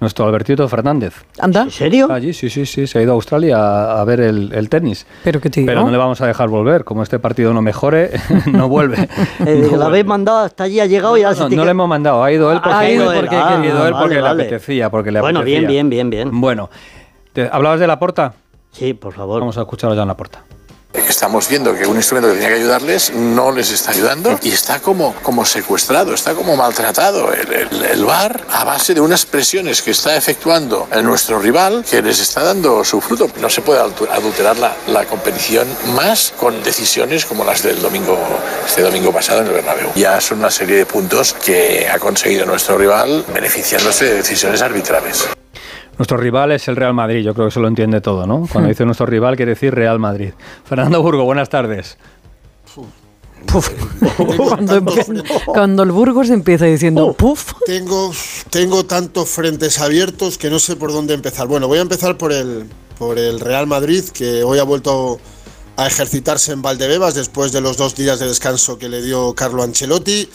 Nuestro 0.00 0.26
Albertito 0.26 0.68
Fernández. 0.68 1.24
Anda, 1.40 1.62
¿En 1.62 1.70
serio? 1.72 2.06
Allí, 2.12 2.32
sí, 2.32 2.48
sí, 2.50 2.66
sí, 2.66 2.86
se 2.86 2.98
ha 2.98 3.02
ido 3.02 3.10
a 3.12 3.14
Australia 3.14 3.56
a, 3.58 4.00
a 4.00 4.04
ver 4.04 4.20
el, 4.20 4.52
el 4.54 4.68
tenis. 4.68 5.06
pero 5.24 5.40
que 5.40 5.50
te 5.50 5.64
Pero 5.64 5.82
no 5.84 5.90
le 5.90 5.96
vamos 5.96 6.20
a 6.20 6.26
dejar 6.28 6.48
volver. 6.48 6.84
Como 6.84 7.02
este 7.02 7.18
partido 7.18 7.52
no 7.52 7.62
mejore, 7.62 8.12
no 8.52 8.68
vuelve. 8.68 9.08
Eh, 9.44 9.66
No 9.72 9.76
lo 9.76 9.84
habéis 9.86 10.06
mandado 10.06 10.38
hasta 10.38 10.64
allí, 10.64 10.78
ha 10.78 10.86
llegado 10.86 11.16
y 11.16 11.22
ya 11.22 11.34
se 11.34 11.40
No, 11.40 11.44
no 11.48 11.50
queda- 11.56 11.64
le 11.64 11.70
hemos 11.72 11.88
mandado, 11.88 12.22
ha 12.22 12.30
ido 12.30 12.52
él 12.52 12.60
porque, 12.62 12.76
Ha 12.76 12.90
ido 12.90 13.12
él, 13.12 13.20
porque, 13.22 13.36
ah, 13.36 13.58
ha 13.60 13.66
ido 13.66 13.86
él 13.88 13.94
porque 13.98 14.20
vale. 14.20 14.36
le 14.36 14.42
apetecía, 14.48 14.88
porque 14.90 15.10
le 15.10 15.20
Bueno, 15.20 15.42
bien, 15.42 15.64
apetecía. 15.64 15.68
bien, 15.88 15.90
bien, 15.90 16.10
bien. 16.10 16.40
Bueno, 16.40 16.70
¿te- 17.32 17.48
¿hablabas 17.50 17.80
de 17.80 17.86
la 17.88 17.98
porta? 17.98 18.34
Sí, 18.70 18.94
por 18.94 19.14
favor. 19.14 19.40
Vamos 19.40 19.58
a 19.58 19.62
escucharlo 19.62 19.96
ya 19.96 20.02
en 20.02 20.08
la 20.08 20.16
porta. 20.16 20.44
Estamos 20.92 21.48
viendo 21.48 21.74
que 21.74 21.86
un 21.86 21.96
instrumento 21.96 22.28
que 22.28 22.34
tenía 22.34 22.48
que 22.48 22.60
ayudarles 22.62 23.12
no 23.12 23.50
les 23.50 23.70
está 23.70 23.90
ayudando 23.90 24.38
y 24.42 24.50
está 24.50 24.80
como, 24.80 25.14
como 25.22 25.44
secuestrado, 25.44 26.14
está 26.14 26.34
como 26.34 26.56
maltratado 26.56 27.32
el, 27.32 27.82
el, 27.82 28.04
VAR 28.04 28.44
a 28.50 28.64
base 28.64 28.94
de 28.94 29.00
unas 29.00 29.26
presiones 29.26 29.82
que 29.82 29.90
está 29.90 30.16
efectuando 30.16 30.88
nuestro 31.02 31.40
rival 31.40 31.84
que 31.90 32.00
les 32.00 32.20
está 32.20 32.42
dando 32.42 32.84
su 32.84 33.00
fruto. 33.00 33.30
No 33.40 33.50
se 33.50 33.60
puede 33.60 33.80
adulterar 33.80 34.58
la, 34.58 34.76
la 34.86 35.04
competición 35.04 35.68
más 35.94 36.32
con 36.36 36.62
decisiones 36.62 37.26
como 37.26 37.44
las 37.44 37.62
del 37.62 37.82
domingo, 37.82 38.18
este 38.66 38.82
domingo 38.82 39.12
pasado 39.12 39.40
en 39.40 39.48
el 39.48 39.54
Bernabéu. 39.54 39.90
Ya 39.94 40.20
son 40.20 40.38
una 40.38 40.50
serie 40.50 40.76
de 40.76 40.86
puntos 40.86 41.34
que 41.34 41.88
ha 41.88 41.98
conseguido 41.98 42.46
nuestro 42.46 42.78
rival 42.78 43.24
beneficiándose 43.34 44.06
de 44.06 44.14
decisiones 44.14 44.62
arbitrales. 44.62 45.28
Nuestro 45.98 46.16
rival 46.16 46.52
es 46.52 46.66
el 46.68 46.76
Real 46.76 46.94
Madrid, 46.94 47.22
yo 47.24 47.34
creo 47.34 47.46
que 47.46 47.50
eso 47.50 47.60
lo 47.60 47.68
entiende 47.68 48.00
todo, 48.00 48.26
¿no? 48.26 48.46
Cuando 48.50 48.68
dice 48.70 48.84
nuestro 48.84 49.06
rival 49.06 49.36
quiere 49.36 49.50
decir 49.52 49.74
Real 49.74 49.98
Madrid. 49.98 50.30
Fernando 50.64 51.02
Burgo, 51.02 51.24
buenas 51.24 51.48
tardes. 51.48 51.98
cuando, 54.36 54.76
empie- 54.80 55.44
cuando 55.46 55.82
el 55.82 55.92
Burgos 55.92 56.28
empieza 56.30 56.66
diciendo 56.66 57.12
puf, 57.12 57.52
Tengo, 57.66 58.12
tengo 58.50 58.84
tantos 58.84 59.28
frentes 59.30 59.78
abiertos 59.78 60.38
que 60.38 60.50
no 60.50 60.58
sé 60.58 60.76
por 60.76 60.92
dónde 60.92 61.14
empezar. 61.14 61.46
Bueno, 61.46 61.68
voy 61.68 61.78
a 61.78 61.82
empezar 61.82 62.16
por 62.18 62.32
el, 62.32 62.66
por 62.98 63.18
el 63.18 63.40
Real 63.40 63.66
Madrid, 63.66 64.04
que 64.12 64.42
hoy 64.42 64.58
ha 64.58 64.64
vuelto 64.64 65.18
a 65.76 65.86
ejercitarse 65.86 66.52
en 66.52 66.62
Valdebebas 66.62 67.14
después 67.14 67.52
de 67.52 67.60
los 67.60 67.76
dos 67.76 67.94
días 67.94 68.18
de 68.18 68.26
descanso 68.26 68.78
que 68.78 68.88
le 68.88 69.00
dio 69.02 69.34
Carlo 69.34 69.62
Ancelotti. 69.62 70.28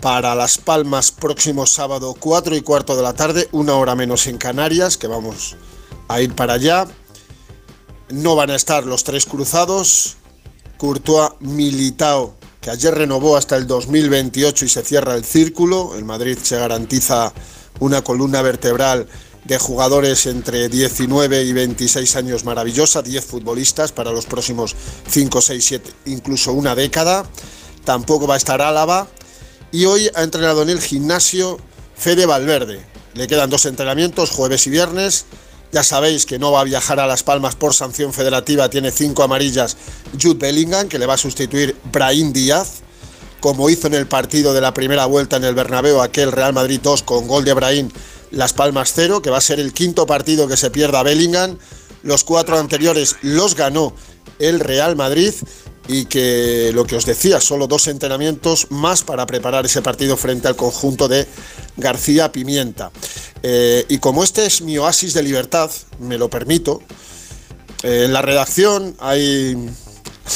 Para 0.00 0.36
Las 0.36 0.58
Palmas, 0.58 1.10
próximo 1.10 1.66
sábado, 1.66 2.14
4 2.18 2.54
y 2.54 2.60
cuarto 2.60 2.96
de 2.96 3.02
la 3.02 3.14
tarde, 3.14 3.48
una 3.50 3.74
hora 3.74 3.96
menos 3.96 4.28
en 4.28 4.38
Canarias, 4.38 4.96
que 4.96 5.08
vamos 5.08 5.56
a 6.06 6.20
ir 6.20 6.36
para 6.36 6.52
allá. 6.54 6.86
No 8.08 8.36
van 8.36 8.50
a 8.50 8.54
estar 8.54 8.86
los 8.86 9.02
tres 9.02 9.26
cruzados. 9.26 10.16
Courtois 10.76 11.32
Militao, 11.40 12.36
que 12.60 12.70
ayer 12.70 12.94
renovó 12.94 13.36
hasta 13.36 13.56
el 13.56 13.66
2028 13.66 14.66
y 14.66 14.68
se 14.68 14.84
cierra 14.84 15.16
el 15.16 15.24
círculo. 15.24 15.96
El 15.96 16.04
Madrid 16.04 16.38
se 16.40 16.58
garantiza 16.58 17.32
una 17.80 18.02
columna 18.02 18.40
vertebral 18.40 19.08
de 19.44 19.58
jugadores 19.58 20.26
entre 20.26 20.68
19 20.68 21.42
y 21.42 21.52
26 21.52 22.14
años 22.14 22.44
maravillosa, 22.44 23.02
10 23.02 23.24
futbolistas 23.24 23.90
para 23.90 24.12
los 24.12 24.26
próximos 24.26 24.76
5, 25.08 25.40
6, 25.40 25.64
7, 25.64 25.92
incluso 26.06 26.52
una 26.52 26.76
década. 26.76 27.26
Tampoco 27.84 28.28
va 28.28 28.34
a 28.34 28.36
estar 28.36 28.62
Álava. 28.62 29.08
Y 29.70 29.84
hoy 29.84 30.10
ha 30.14 30.22
entrenado 30.22 30.62
en 30.62 30.70
el 30.70 30.80
gimnasio 30.80 31.58
Fede 31.94 32.24
Valverde. 32.24 32.84
Le 33.14 33.26
quedan 33.26 33.50
dos 33.50 33.66
entrenamientos, 33.66 34.30
jueves 34.30 34.66
y 34.66 34.70
viernes. 34.70 35.26
Ya 35.72 35.82
sabéis 35.82 36.24
que 36.24 36.38
no 36.38 36.52
va 36.52 36.62
a 36.62 36.64
viajar 36.64 36.98
a 37.00 37.06
Las 37.06 37.22
Palmas 37.22 37.54
por 37.54 37.74
sanción 37.74 38.14
federativa, 38.14 38.70
tiene 38.70 38.90
cinco 38.90 39.22
amarillas 39.22 39.76
Jude 40.20 40.38
Bellingham, 40.38 40.88
que 40.88 40.98
le 40.98 41.04
va 41.04 41.14
a 41.14 41.18
sustituir 41.18 41.76
Brahim 41.92 42.32
Díaz. 42.32 42.80
como 43.40 43.70
hizo 43.70 43.86
en 43.86 43.94
el 43.94 44.08
partido 44.08 44.52
de 44.52 44.60
la 44.60 44.74
primera 44.74 45.06
vuelta 45.06 45.36
en 45.36 45.44
el 45.44 45.54
Bernabéu, 45.54 46.00
aquel 46.00 46.32
Real 46.32 46.52
Madrid 46.52 46.80
2 46.82 47.02
con 47.02 47.28
gol 47.28 47.44
de 47.44 47.52
Brahim, 47.52 47.88
Las 48.30 48.52
Palmas 48.52 48.92
0, 48.96 49.22
que 49.22 49.30
va 49.30 49.38
a 49.38 49.42
ser 49.42 49.60
el 49.60 49.72
quinto 49.72 50.06
partido 50.06 50.48
que 50.48 50.56
se 50.56 50.70
pierda 50.70 51.04
Bellingham. 51.04 51.56
Los 52.02 52.24
cuatro 52.24 52.58
anteriores 52.58 53.16
los 53.22 53.54
ganó 53.54 53.94
el 54.38 54.58
Real 54.58 54.96
Madrid 54.96 55.34
y 55.88 56.04
que 56.04 56.70
lo 56.74 56.84
que 56.84 56.96
os 56.96 57.06
decía, 57.06 57.40
solo 57.40 57.66
dos 57.66 57.88
entrenamientos 57.88 58.70
más 58.70 59.02
para 59.02 59.26
preparar 59.26 59.64
ese 59.64 59.80
partido 59.80 60.16
frente 60.18 60.46
al 60.46 60.54
conjunto 60.54 61.08
de 61.08 61.26
García 61.78 62.30
Pimienta. 62.30 62.90
Eh, 63.42 63.86
y 63.88 63.98
como 63.98 64.22
este 64.22 64.44
es 64.44 64.60
mi 64.60 64.76
oasis 64.76 65.14
de 65.14 65.22
libertad, 65.22 65.70
me 65.98 66.18
lo 66.18 66.28
permito, 66.28 66.82
eh, 67.82 68.04
en 68.04 68.12
la 68.12 68.20
redacción 68.20 68.96
hay, 68.98 69.56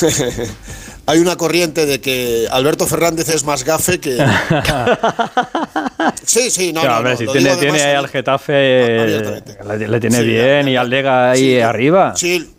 hay 1.06 1.18
una 1.18 1.37
corriente 1.37 1.85
de 1.85 2.00
que 2.00 2.49
Alberto 2.50 2.87
Fernández 2.87 3.28
es 3.28 3.44
más 3.44 3.62
gafe 3.64 4.00
que... 4.00 4.16
sí, 6.25 6.50
sí, 6.50 6.73
no, 6.73 6.80
Claro, 6.80 6.94
no, 6.94 7.11
hombre, 7.11 7.26
no, 7.26 7.32
si 7.32 7.38
tiene, 7.38 7.56
tiene 7.56 7.82
ahí 7.82 7.94
al 7.94 8.09
Getafe, 8.09 8.52
le, 8.54 9.88
le 9.88 10.00
tiene 10.00 10.16
Sí, 10.16 10.25
bien 10.25 10.68
y 10.68 10.76
al 10.76 10.88
Lega 10.88 11.32
ahí 11.32 11.40
Sí, 11.40 11.61
arriba. 11.61 12.14
Sí, 12.16 12.50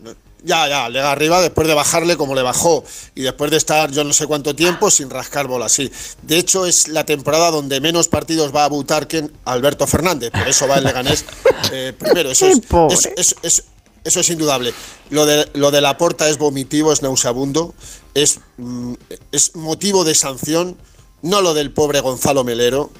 ya, 0.44 0.68
ya, 0.68 0.88
le 0.88 0.98
da 1.00 1.12
arriba 1.12 1.40
después 1.40 1.66
de 1.66 1.74
bajarle 1.74 2.16
como 2.16 2.34
le 2.34 2.42
bajó 2.42 2.84
y 3.14 3.22
después 3.22 3.50
de 3.50 3.56
estar 3.56 3.90
yo 3.90 4.04
no 4.04 4.12
sé 4.12 4.26
cuánto 4.26 4.54
tiempo 4.54 4.90
sin 4.90 5.08
rascar 5.10 5.46
bola, 5.46 5.68
sí. 5.68 5.90
De 6.22 6.36
hecho, 6.38 6.66
es 6.66 6.88
la 6.88 7.04
temporada 7.04 7.50
donde 7.50 7.80
menos 7.80 8.08
partidos 8.08 8.54
va 8.54 8.64
a 8.64 8.68
Butarken 8.68 9.32
Alberto 9.46 9.86
Fernández, 9.86 10.30
por 10.30 10.46
eso 10.46 10.68
va 10.68 10.76
el 10.76 10.84
Leganés 10.84 11.24
eh, 11.72 11.92
primero. 11.98 12.30
Eso 12.30 12.46
es, 12.46 12.60
es- 12.92 13.08
es- 13.16 13.36
es- 13.42 13.64
eso 14.04 14.20
es 14.20 14.28
indudable. 14.28 14.74
Lo 15.08 15.24
de, 15.24 15.48
lo 15.54 15.70
de 15.70 15.80
la 15.80 15.96
porta 15.96 16.28
es 16.28 16.36
vomitivo, 16.36 16.92
es 16.92 17.00
nauseabundo, 17.00 17.74
es, 18.12 18.38
mm, 18.58 18.92
es 19.32 19.56
motivo 19.56 20.04
de 20.04 20.14
sanción, 20.14 20.76
no 21.22 21.40
lo 21.40 21.54
del 21.54 21.70
pobre 21.72 22.00
Gonzalo 22.00 22.44
Melero, 22.44 22.90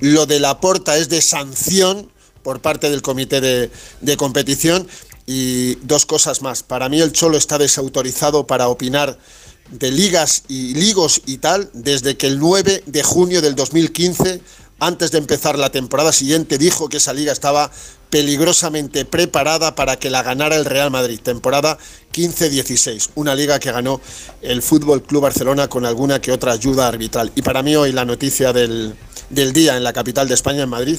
lo 0.00 0.24
de 0.24 0.40
la 0.40 0.58
porta 0.58 0.96
es 0.96 1.10
de 1.10 1.20
sanción 1.20 2.10
por 2.42 2.60
parte 2.62 2.88
del 2.88 3.02
comité 3.02 3.42
de, 3.42 3.70
de 4.00 4.16
competición. 4.16 4.88
Y 5.30 5.74
dos 5.82 6.06
cosas 6.06 6.40
más. 6.40 6.62
Para 6.62 6.88
mí 6.88 7.02
el 7.02 7.12
Cholo 7.12 7.36
está 7.36 7.58
desautorizado 7.58 8.46
para 8.46 8.68
opinar 8.68 9.18
de 9.70 9.90
ligas 9.90 10.44
y 10.48 10.72
ligos 10.72 11.20
y 11.26 11.36
tal 11.36 11.68
desde 11.74 12.16
que 12.16 12.28
el 12.28 12.38
9 12.38 12.84
de 12.86 13.02
junio 13.02 13.42
del 13.42 13.54
2015, 13.54 14.40
antes 14.80 15.10
de 15.10 15.18
empezar 15.18 15.58
la 15.58 15.70
temporada 15.70 16.12
siguiente, 16.12 16.56
dijo 16.56 16.88
que 16.88 16.96
esa 16.96 17.12
liga 17.12 17.30
estaba 17.30 17.70
peligrosamente 18.08 19.04
preparada 19.04 19.74
para 19.74 19.98
que 19.98 20.08
la 20.08 20.22
ganara 20.22 20.56
el 20.56 20.64
Real 20.64 20.90
Madrid. 20.90 21.20
Temporada 21.20 21.76
15-16, 22.14 23.10
una 23.14 23.34
liga 23.34 23.58
que 23.58 23.70
ganó 23.70 24.00
el 24.40 24.62
Fútbol 24.62 25.02
Club 25.02 25.24
Barcelona 25.24 25.68
con 25.68 25.84
alguna 25.84 26.22
que 26.22 26.32
otra 26.32 26.52
ayuda 26.52 26.88
arbitral. 26.88 27.32
Y 27.34 27.42
para 27.42 27.62
mí 27.62 27.76
hoy 27.76 27.92
la 27.92 28.06
noticia 28.06 28.54
del, 28.54 28.94
del 29.28 29.52
día 29.52 29.76
en 29.76 29.84
la 29.84 29.92
capital 29.92 30.26
de 30.26 30.34
España, 30.34 30.62
en 30.62 30.70
Madrid, 30.70 30.98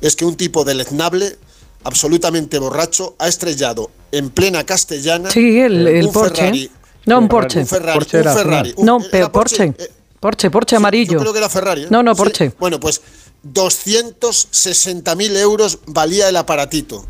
es 0.00 0.14
que 0.14 0.24
un 0.24 0.36
tipo 0.36 0.64
deleznable, 0.64 1.38
absolutamente 1.84 2.58
borracho, 2.58 3.14
ha 3.18 3.28
estrellado 3.28 3.90
en 4.12 4.30
plena 4.30 4.64
castellana 4.64 5.30
Sí, 5.30 5.58
el, 5.60 5.86
el 5.86 6.06
un 6.06 6.12
Porsche. 6.12 6.36
Ferrari. 6.42 6.70
No, 7.06 7.18
un 7.18 7.28
Porsche. 7.28 7.60
Un 7.60 7.66
Ferrari, 7.66 7.98
Porsche 7.98 8.18
un 8.18 8.24
Ferrari. 8.24 8.74
un- 8.76 8.86
No, 8.86 8.98
era 9.00 9.08
pero 9.10 9.32
Porsche. 9.32 9.64
eh, 9.78 9.90
Porsche, 10.20 10.50
Porsche 10.50 10.70
sí, 10.70 10.76
amarillo. 10.76 11.12
Yo 11.12 11.18
creo 11.20 11.32
que 11.32 11.38
era 11.38 11.48
Ferrari. 11.50 11.82
¿eh? 11.82 11.86
No, 11.90 12.02
no, 12.02 12.14
Sí. 12.14 12.18
Porsche. 12.18 12.52
Bueno, 12.58 12.80
pues 12.80 13.02
260.000 13.42 15.36
euros 15.36 15.78
valía 15.86 16.28
el 16.28 16.36
aparatito. 16.36 17.04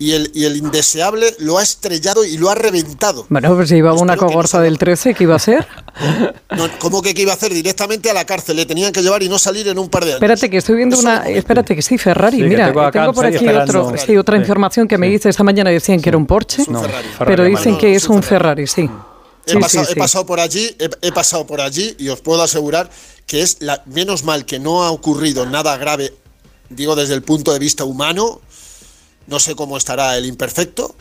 Y 0.00 0.12
el, 0.12 0.30
y 0.32 0.44
el 0.44 0.56
indeseable 0.56 1.34
lo 1.40 1.58
ha 1.58 1.62
estrellado 1.62 2.24
y 2.24 2.38
lo 2.38 2.50
ha 2.50 2.54
reventado. 2.54 3.26
Bueno, 3.28 3.56
pues 3.56 3.68
si 3.68 3.80
una 3.82 3.90
Espero 3.90 4.06
que 4.06 4.14
no 4.14 4.26
cogorza 4.28 4.58
se- 4.58 4.62
del 4.64 4.78
13, 4.78 5.14
¿qué 5.14 5.24
iba 5.24 5.34
a 5.34 5.36
hacer? 5.36 5.66
No, 6.56 6.68
¿Cómo 6.78 7.02
que 7.02 7.12
qué 7.14 7.22
iba 7.22 7.32
a 7.32 7.34
hacer? 7.34 7.52
Directamente 7.52 8.08
a 8.08 8.14
la 8.14 8.24
cárcel. 8.24 8.56
Le 8.56 8.64
tenían 8.64 8.92
que 8.92 9.02
llevar 9.02 9.22
y 9.22 9.28
no 9.28 9.38
salir 9.38 9.66
en 9.68 9.78
un 9.78 9.88
par 9.88 10.04
de 10.04 10.10
años. 10.12 10.16
Espérate, 10.22 10.48
que 10.48 10.56
estoy 10.58 10.76
viendo 10.76 10.98
una. 10.98 11.28
es- 11.28 11.38
Espérate, 11.38 11.74
que 11.74 11.82
sí, 11.82 11.98
Ferrari. 11.98 12.36
Sí, 12.38 12.42
Mira, 12.44 12.72
tengo 12.92 13.12
por 13.12 13.26
aquí 13.26 13.46
otro, 13.48 13.92
sí, 13.96 14.16
otra 14.16 14.36
Sí. 14.36 14.40
información 14.42 14.86
que 14.88 14.96
me 14.98 15.08
dice 15.08 15.28
esta 15.28 15.42
mañana 15.42 15.70
decían 15.70 16.00
que 16.00 16.08
era 16.08 16.16
un 16.18 16.26
Porsche, 16.26 16.62
un 16.68 16.74
No, 16.74 16.80
Ferrari. 16.82 17.08
Pero 17.26 17.44
dicen 17.44 17.76
que 17.76 17.94
es 17.94 18.08
un 18.08 18.22
Ferrari, 18.22 18.66
sí. 18.66 18.88
He, 19.46 19.52
Sí, 19.52 19.58
pasado, 19.58 19.84
sí, 19.84 19.90
he 19.90 19.94
sí. 19.94 19.98
pasado 20.00 20.26
por 20.26 20.40
allí, 20.40 20.76
he, 20.78 20.88
he 21.08 21.12
pasado 21.12 21.46
por 21.46 21.60
allí 21.60 21.94
y 21.98 22.08
os 22.10 22.20
puedo 22.20 22.42
asegurar 22.42 22.88
que 23.26 23.40
es 23.42 23.56
la, 23.60 23.82
menos 23.86 24.22
mal 24.22 24.44
que 24.44 24.58
no 24.58 24.84
ha 24.84 24.90
ocurrido 24.90 25.44
nada 25.46 25.76
grave, 25.78 26.14
digo 26.70 26.94
desde 26.96 27.14
el 27.14 27.22
punto 27.22 27.52
de 27.52 27.58
vista 27.58 27.84
humano. 27.84 28.40
No 29.28 29.38
sé 29.38 29.54
cómo 29.54 29.76
estará 29.76 30.16
el 30.16 30.26
imperfecto, 30.26 30.94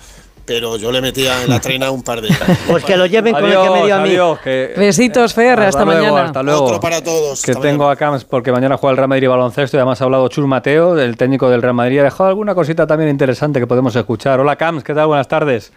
pero 0.46 0.78
yo 0.78 0.92
le 0.92 1.02
metía 1.02 1.44
en 1.44 1.50
la 1.50 1.60
trena 1.60 1.92
un 1.92 2.04
par 2.04 2.22
de. 2.22 2.30
Pues 2.70 2.84
que 2.84 2.96
lo 2.98 3.06
lleven 3.06 3.34
con 3.34 3.46
el 3.46 3.52
que 3.52 3.70
me 3.70 3.86
dio 3.86 3.96
a 3.96 4.00
mí. 4.00 4.10
adiós, 4.10 4.40
que- 4.40 4.74
Besitos, 4.78 5.34
Fer, 5.34 5.60
hasta 5.62 5.84
luego, 5.86 6.02
mañana. 6.02 6.26
Hasta 6.28 6.44
luego. 6.44 6.64
Otro 6.66 6.80
para 6.80 7.02
todos. 7.02 7.42
Que 7.42 7.54
tengo 7.54 7.86
mañana. 7.86 7.92
a 7.92 7.96
Camps 7.96 8.24
porque 8.26 8.52
mañana 8.52 8.78
juega 8.78 8.92
el 8.92 8.98
Real 8.98 9.10
Madrid 9.10 9.28
baloncesto 9.30 9.78
y 9.78 9.80
además 9.80 10.02
ha 10.02 10.04
hablado 10.06 10.28
Chus 10.28 10.46
Mateo, 10.46 10.98
el 11.00 11.16
técnico 11.18 11.50
del 11.50 11.62
Real 11.62 11.74
Madrid. 11.74 12.00
Ha 12.00 12.04
dejado 12.04 12.30
alguna 12.30 12.54
cosita 12.54 12.86
también 12.86 13.10
interesante 13.10 13.60
que 13.60 13.68
podemos 13.68 13.96
escuchar. 13.96 14.40
Hola 14.40 14.56
Camps, 14.56 14.84
¿qué 14.84 14.94
tal? 14.94 15.08
Buenas 15.08 15.28
tardes. 15.28 15.72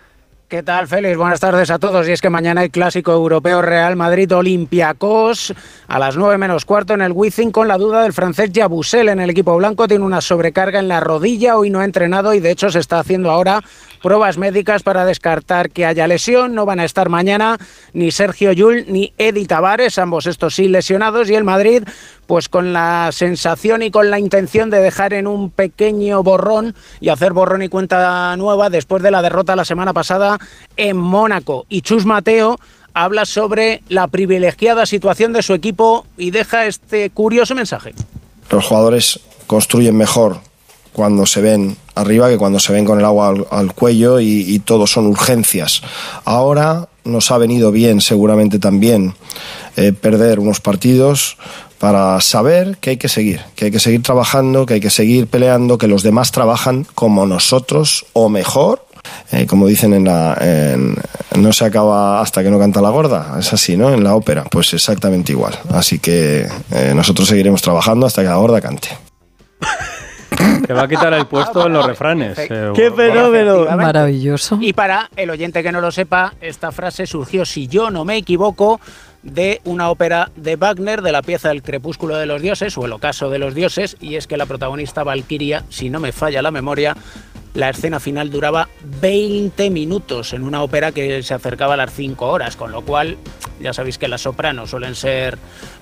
¿Qué 0.50 0.64
tal, 0.64 0.88
Félix? 0.88 1.16
Buenas 1.16 1.38
tardes 1.38 1.70
a 1.70 1.78
todos. 1.78 2.08
Y 2.08 2.10
es 2.10 2.20
que 2.20 2.28
mañana 2.28 2.62
hay 2.62 2.70
clásico 2.70 3.12
europeo 3.12 3.62
Real 3.62 3.94
Madrid 3.94 4.34
Olympiacos 4.34 5.54
a 5.86 5.98
las 6.00 6.16
9 6.16 6.38
menos 6.38 6.64
cuarto 6.64 6.92
en 6.92 7.02
el 7.02 7.12
Wizzing 7.12 7.52
con 7.52 7.68
la 7.68 7.78
duda 7.78 8.02
del 8.02 8.12
francés 8.12 8.50
Yabusel 8.50 9.10
en 9.10 9.20
el 9.20 9.30
equipo 9.30 9.56
blanco. 9.56 9.86
Tiene 9.86 10.04
una 10.04 10.20
sobrecarga 10.20 10.80
en 10.80 10.88
la 10.88 10.98
rodilla, 10.98 11.56
hoy 11.56 11.70
no 11.70 11.78
ha 11.78 11.84
entrenado 11.84 12.34
y 12.34 12.40
de 12.40 12.50
hecho 12.50 12.68
se 12.68 12.80
está 12.80 12.98
haciendo 12.98 13.30
ahora 13.30 13.62
pruebas 14.02 14.38
médicas 14.38 14.82
para 14.82 15.04
descartar 15.04 15.70
que 15.70 15.86
haya 15.86 16.08
lesión. 16.08 16.52
No 16.52 16.66
van 16.66 16.80
a 16.80 16.84
estar 16.84 17.10
mañana 17.10 17.56
ni 17.92 18.10
Sergio 18.10 18.50
Yul 18.50 18.86
ni 18.88 19.14
Edi 19.18 19.46
Tavares, 19.46 19.98
ambos 19.98 20.26
estos 20.26 20.56
sí 20.56 20.66
lesionados. 20.66 21.30
Y 21.30 21.36
el 21.36 21.44
Madrid, 21.44 21.84
pues 22.30 22.48
con 22.48 22.72
la 22.72 23.10
sensación 23.10 23.82
y 23.82 23.90
con 23.90 24.08
la 24.08 24.20
intención 24.20 24.70
de 24.70 24.78
dejar 24.78 25.14
en 25.14 25.26
un 25.26 25.50
pequeño 25.50 26.22
borrón 26.22 26.76
y 27.00 27.08
hacer 27.08 27.32
borrón 27.32 27.64
y 27.64 27.68
cuenta 27.68 28.36
nueva 28.36 28.70
después 28.70 29.02
de 29.02 29.10
la 29.10 29.20
derrota 29.20 29.56
la 29.56 29.64
semana 29.64 29.92
pasada 29.92 30.38
en 30.76 30.96
Mónaco. 30.96 31.66
Y 31.68 31.82
Chus 31.82 32.06
Mateo 32.06 32.56
habla 32.94 33.24
sobre 33.24 33.82
la 33.88 34.06
privilegiada 34.06 34.86
situación 34.86 35.32
de 35.32 35.42
su 35.42 35.54
equipo 35.54 36.06
y 36.16 36.30
deja 36.30 36.66
este 36.66 37.10
curioso 37.10 37.56
mensaje. 37.56 37.94
Los 38.48 38.64
jugadores 38.64 39.18
construyen 39.48 39.96
mejor 39.96 40.38
cuando 40.92 41.26
se 41.26 41.40
ven 41.40 41.76
arriba 41.96 42.28
que 42.28 42.38
cuando 42.38 42.60
se 42.60 42.72
ven 42.72 42.84
con 42.84 43.00
el 43.00 43.04
agua 43.06 43.34
al, 43.50 43.74
cuello 43.74 44.20
y, 44.20 44.44
y 44.46 44.60
todo 44.60 44.86
son 44.86 45.08
urgencias. 45.08 45.82
Ahora 46.24 46.86
nos 47.02 47.32
ha 47.32 47.38
venido 47.38 47.72
bien 47.72 48.00
seguramente 48.00 48.60
también 48.60 49.14
eh, 49.76 49.92
perder 49.92 50.38
unos 50.38 50.60
partidos 50.60 51.36
para 51.80 52.20
saber 52.20 52.76
que 52.76 52.90
hay 52.90 52.96
que 52.98 53.08
seguir, 53.08 53.40
que 53.56 53.64
hay 53.64 53.70
que 53.70 53.80
seguir 53.80 54.02
trabajando, 54.02 54.66
que 54.66 54.74
hay 54.74 54.80
que 54.80 54.90
seguir 54.90 55.26
peleando, 55.26 55.78
que 55.78 55.88
los 55.88 56.02
demás 56.02 56.30
trabajan 56.30 56.86
como 56.94 57.26
nosotros 57.26 58.06
o 58.12 58.28
mejor. 58.28 58.84
Eh, 59.32 59.46
como 59.46 59.66
dicen 59.66 59.94
en 59.94 60.04
la 60.04 60.36
en- 60.38 60.94
no 61.40 61.52
se 61.54 61.64
acaba 61.64 62.20
hasta 62.20 62.42
que 62.42 62.50
no 62.50 62.58
canta 62.58 62.82
la 62.82 62.90
gorda, 62.90 63.36
es 63.40 63.50
así, 63.52 63.76
¿no? 63.78 63.90
En 63.94 64.04
la 64.04 64.14
ópera, 64.14 64.44
pues 64.50 64.74
exactamente 64.74 65.32
igual. 65.32 65.58
Así 65.72 65.98
que 65.98 66.46
eh, 66.70 66.92
nosotros 66.94 67.26
seguiremos 67.26 67.62
trabajando 67.62 68.04
hasta 68.06 68.20
que 68.22 68.28
la 68.28 68.36
gorda 68.36 68.60
cante. 68.60 68.88
Te 70.66 70.72
va 70.74 70.82
a 70.82 70.88
quitar 70.88 71.12
el 71.14 71.26
puesto 71.26 71.66
en 71.66 71.72
los 71.72 71.86
refranes. 71.86 72.38
eh, 72.38 72.72
¡Qué 72.74 72.90
fenómeno! 72.90 73.64
Maravilloso. 73.76 74.58
Y 74.60 74.72
para 74.72 75.10
el 75.16 75.30
oyente 75.30 75.62
que 75.62 75.72
no 75.72 75.80
lo 75.80 75.90
sepa, 75.90 76.34
esta 76.40 76.70
frase 76.70 77.06
surgió, 77.06 77.44
si 77.44 77.66
yo 77.68 77.90
no 77.90 78.04
me 78.04 78.16
equivoco, 78.16 78.80
de 79.22 79.60
una 79.64 79.90
ópera 79.90 80.30
de 80.36 80.56
Wagner, 80.56 81.02
de 81.02 81.12
la 81.12 81.22
pieza 81.22 81.50
El 81.50 81.62
crepúsculo 81.62 82.16
de 82.16 82.26
los 82.26 82.40
dioses 82.40 82.76
o 82.78 82.86
El 82.86 82.92
ocaso 82.92 83.30
de 83.30 83.38
los 83.38 83.54
dioses, 83.54 83.96
y 84.00 84.16
es 84.16 84.26
que 84.26 84.36
la 84.36 84.46
protagonista 84.46 85.04
Valquiria, 85.04 85.64
si 85.68 85.90
no 85.90 86.00
me 86.00 86.12
falla 86.12 86.42
la 86.42 86.50
memoria, 86.50 86.96
la 87.54 87.70
escena 87.70 88.00
final 88.00 88.30
duraba 88.30 88.68
20 89.00 89.70
minutos 89.70 90.32
en 90.32 90.44
una 90.44 90.62
ópera 90.62 90.92
que 90.92 91.22
se 91.22 91.34
acercaba 91.34 91.74
a 91.74 91.76
las 91.76 91.92
5 91.92 92.26
horas, 92.26 92.56
con 92.56 92.72
lo 92.72 92.82
cual 92.82 93.16
ya 93.60 93.72
sabéis 93.72 93.98
que 93.98 94.08
las 94.08 94.22
sopranos 94.22 94.70
suelen 94.70 94.94
ser 94.94 95.38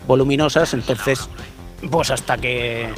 voluminosas, 0.07 0.75
entonces 0.75 1.29
pues 1.91 2.11
hasta 2.11 2.39
que 2.39 2.89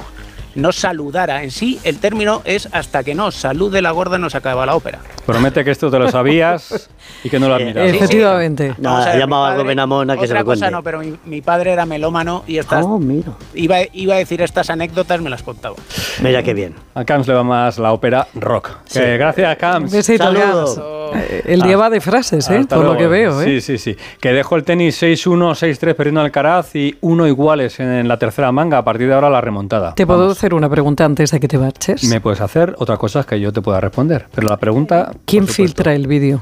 no 0.54 0.72
saludara 0.72 1.42
en 1.42 1.50
sí, 1.50 1.78
el 1.84 1.98
término 1.98 2.42
es 2.44 2.68
hasta 2.72 3.02
que 3.04 3.14
no 3.14 3.30
salude 3.30 3.82
la 3.82 3.90
gorda 3.90 4.18
no 4.18 4.30
se 4.30 4.36
acaba 4.38 4.66
la 4.66 4.74
ópera. 4.74 4.98
Promete 5.26 5.64
que 5.64 5.70
esto 5.70 5.90
te 5.90 5.98
lo 5.98 6.10
sabías 6.10 6.90
y 7.22 7.30
que 7.30 7.38
no 7.38 7.48
lo 7.48 7.54
has 7.54 7.62
mirado. 7.62 7.86
sí, 7.86 7.92
sí. 7.92 7.96
Efectivamente. 8.04 8.74
No, 8.78 8.90
Vamos 8.90 9.00
a 9.06 9.08
ver, 9.08 9.16
ha 9.16 9.18
llamado 9.18 9.40
mi 9.44 9.50
a 9.50 9.54
padre- 9.54 10.12
a 10.12 10.16
que 10.16 10.26
se 10.26 10.32
otra 10.32 10.40
lo 10.40 10.44
cuente. 10.46 10.60
cosa 10.64 10.70
no, 10.70 10.82
pero 10.82 10.98
mi, 11.00 11.16
mi 11.24 11.40
padre 11.40 11.72
era 11.72 11.86
melómano 11.86 12.44
y 12.46 12.58
estas, 12.58 12.84
Oh, 12.84 12.98
mira. 12.98 13.32
iba, 13.54 13.76
iba 13.92 14.14
a 14.14 14.18
decir 14.18 14.42
estas 14.42 14.70
anécdotas, 14.70 15.20
me 15.20 15.30
las 15.30 15.42
contaba. 15.42 15.76
Mira 16.22 16.42
qué 16.42 16.54
bien. 16.54 16.74
A 16.94 17.04
Camps 17.04 17.28
le 17.28 17.34
va 17.34 17.42
más 17.44 17.78
la 17.78 17.92
ópera 17.92 18.26
rock. 18.34 18.70
Que 18.92 19.16
gracias, 19.16 19.56
Camps. 19.56 19.92
Besito, 19.92 20.24
Saludos. 20.24 20.80
Eh, 21.14 21.42
El 21.46 21.62
día 21.62 21.76
va 21.76 21.90
de 21.90 22.00
frases, 22.00 22.48
¿eh? 22.50 22.64
Por 22.68 22.84
lo 22.84 22.96
que 22.96 23.06
veo, 23.06 23.40
¿eh? 23.42 23.44
Sí, 23.44 23.60
sí, 23.60 23.78
sí. 23.78 23.96
Que 24.20 24.32
dejo 24.32 24.56
el 24.56 24.64
tenis 24.64 25.02
6-1, 25.02 25.54
6-3 25.54 25.94
perdiendo 25.94 26.20
Alcaraz 26.20 26.74
y 26.76 26.96
uno 27.00 27.26
iguales 27.26 27.78
en 27.80 28.06
la 28.08 28.18
tercera 28.18 28.52
manga. 28.52 28.78
A 28.78 28.84
partir 28.84 29.08
de 29.08 29.14
ahora 29.14 29.30
la 29.30 29.40
remontada. 29.40 29.94
¿Te 29.94 30.06
puedo 30.06 30.20
Vamos. 30.20 30.36
hacer 30.36 30.54
una 30.54 30.68
pregunta 30.68 31.04
antes 31.04 31.30
de 31.30 31.40
que 31.40 31.48
te 31.48 31.58
marches? 31.58 32.04
Me 32.04 32.20
puedes 32.20 32.40
hacer 32.40 32.74
otras 32.78 32.98
cosas 32.98 33.26
que 33.26 33.38
yo 33.40 33.52
te 33.52 33.60
pueda 33.62 33.80
responder. 33.80 34.26
Pero 34.34 34.48
la 34.48 34.56
pregunta. 34.56 35.06
por 35.06 35.20
¿Quién 35.24 35.46
filtra 35.48 35.94
el 35.94 36.06
vídeo? 36.06 36.40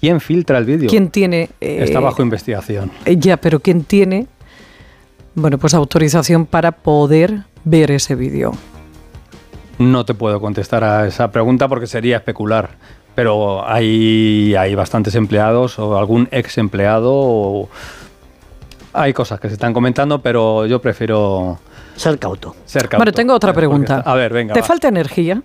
¿Quién 0.00 0.20
filtra 0.20 0.58
el 0.58 0.64
vídeo? 0.66 0.88
¿Quién 0.90 1.08
tiene... 1.10 1.48
eh, 1.60 1.78
Está 1.82 2.00
bajo 2.00 2.22
investigación. 2.22 2.90
eh, 3.04 3.16
Ya, 3.18 3.36
pero 3.38 3.60
¿quién 3.60 3.82
tiene 3.84 4.26
Bueno, 5.34 5.58
pues 5.58 5.74
autorización 5.74 6.46
para 6.46 6.72
poder 6.72 7.44
ver 7.64 7.90
ese 7.90 8.14
vídeo. 8.14 8.52
No 9.78 10.04
te 10.06 10.14
puedo 10.14 10.40
contestar 10.40 10.84
a 10.84 11.06
esa 11.06 11.30
pregunta 11.30 11.68
porque 11.68 11.86
sería 11.86 12.16
especular. 12.18 12.70
Pero 13.16 13.66
hay, 13.68 14.54
hay 14.54 14.74
bastantes 14.76 15.16
empleados 15.16 15.78
o 15.80 15.98
algún 15.98 16.28
ex 16.30 16.58
empleado. 16.58 17.10
o- 17.12 17.68
hay 18.92 19.12
cosas 19.12 19.40
que 19.40 19.48
se 19.48 19.54
están 19.54 19.72
comentando, 19.74 20.20
pero 20.22 20.64
yo 20.66 20.80
prefiero 20.80 21.58
Ser 21.96 22.18
cauto. 22.18 22.54
ser 22.64 22.82
cauto. 22.82 22.98
Bueno, 22.98 23.12
tengo 23.12 23.34
otra 23.34 23.52
pregunta. 23.52 24.02
A 24.06 24.14
ver, 24.14 24.32
venga. 24.32 24.54
¿Te 24.54 24.60
va. 24.60 24.66
falta 24.66 24.88
energía? 24.88 25.42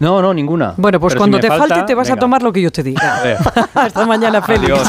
No, 0.00 0.22
no, 0.22 0.32
ninguna. 0.32 0.74
Bueno, 0.76 0.98
pues 1.00 1.12
Pero 1.14 1.20
cuando 1.20 1.40
te 1.40 1.48
falta, 1.48 1.66
falte 1.74 1.86
te 1.88 1.94
vas 1.94 2.08
a 2.10 2.16
tomar 2.16 2.40
lo 2.42 2.52
que 2.52 2.62
yo 2.62 2.70
te 2.70 2.82
diga. 2.84 3.18
A 3.18 3.22
ver. 3.22 3.36
Hasta 3.74 4.06
mañana, 4.06 4.40
Félix. 4.42 4.70
Adiós. 4.72 4.88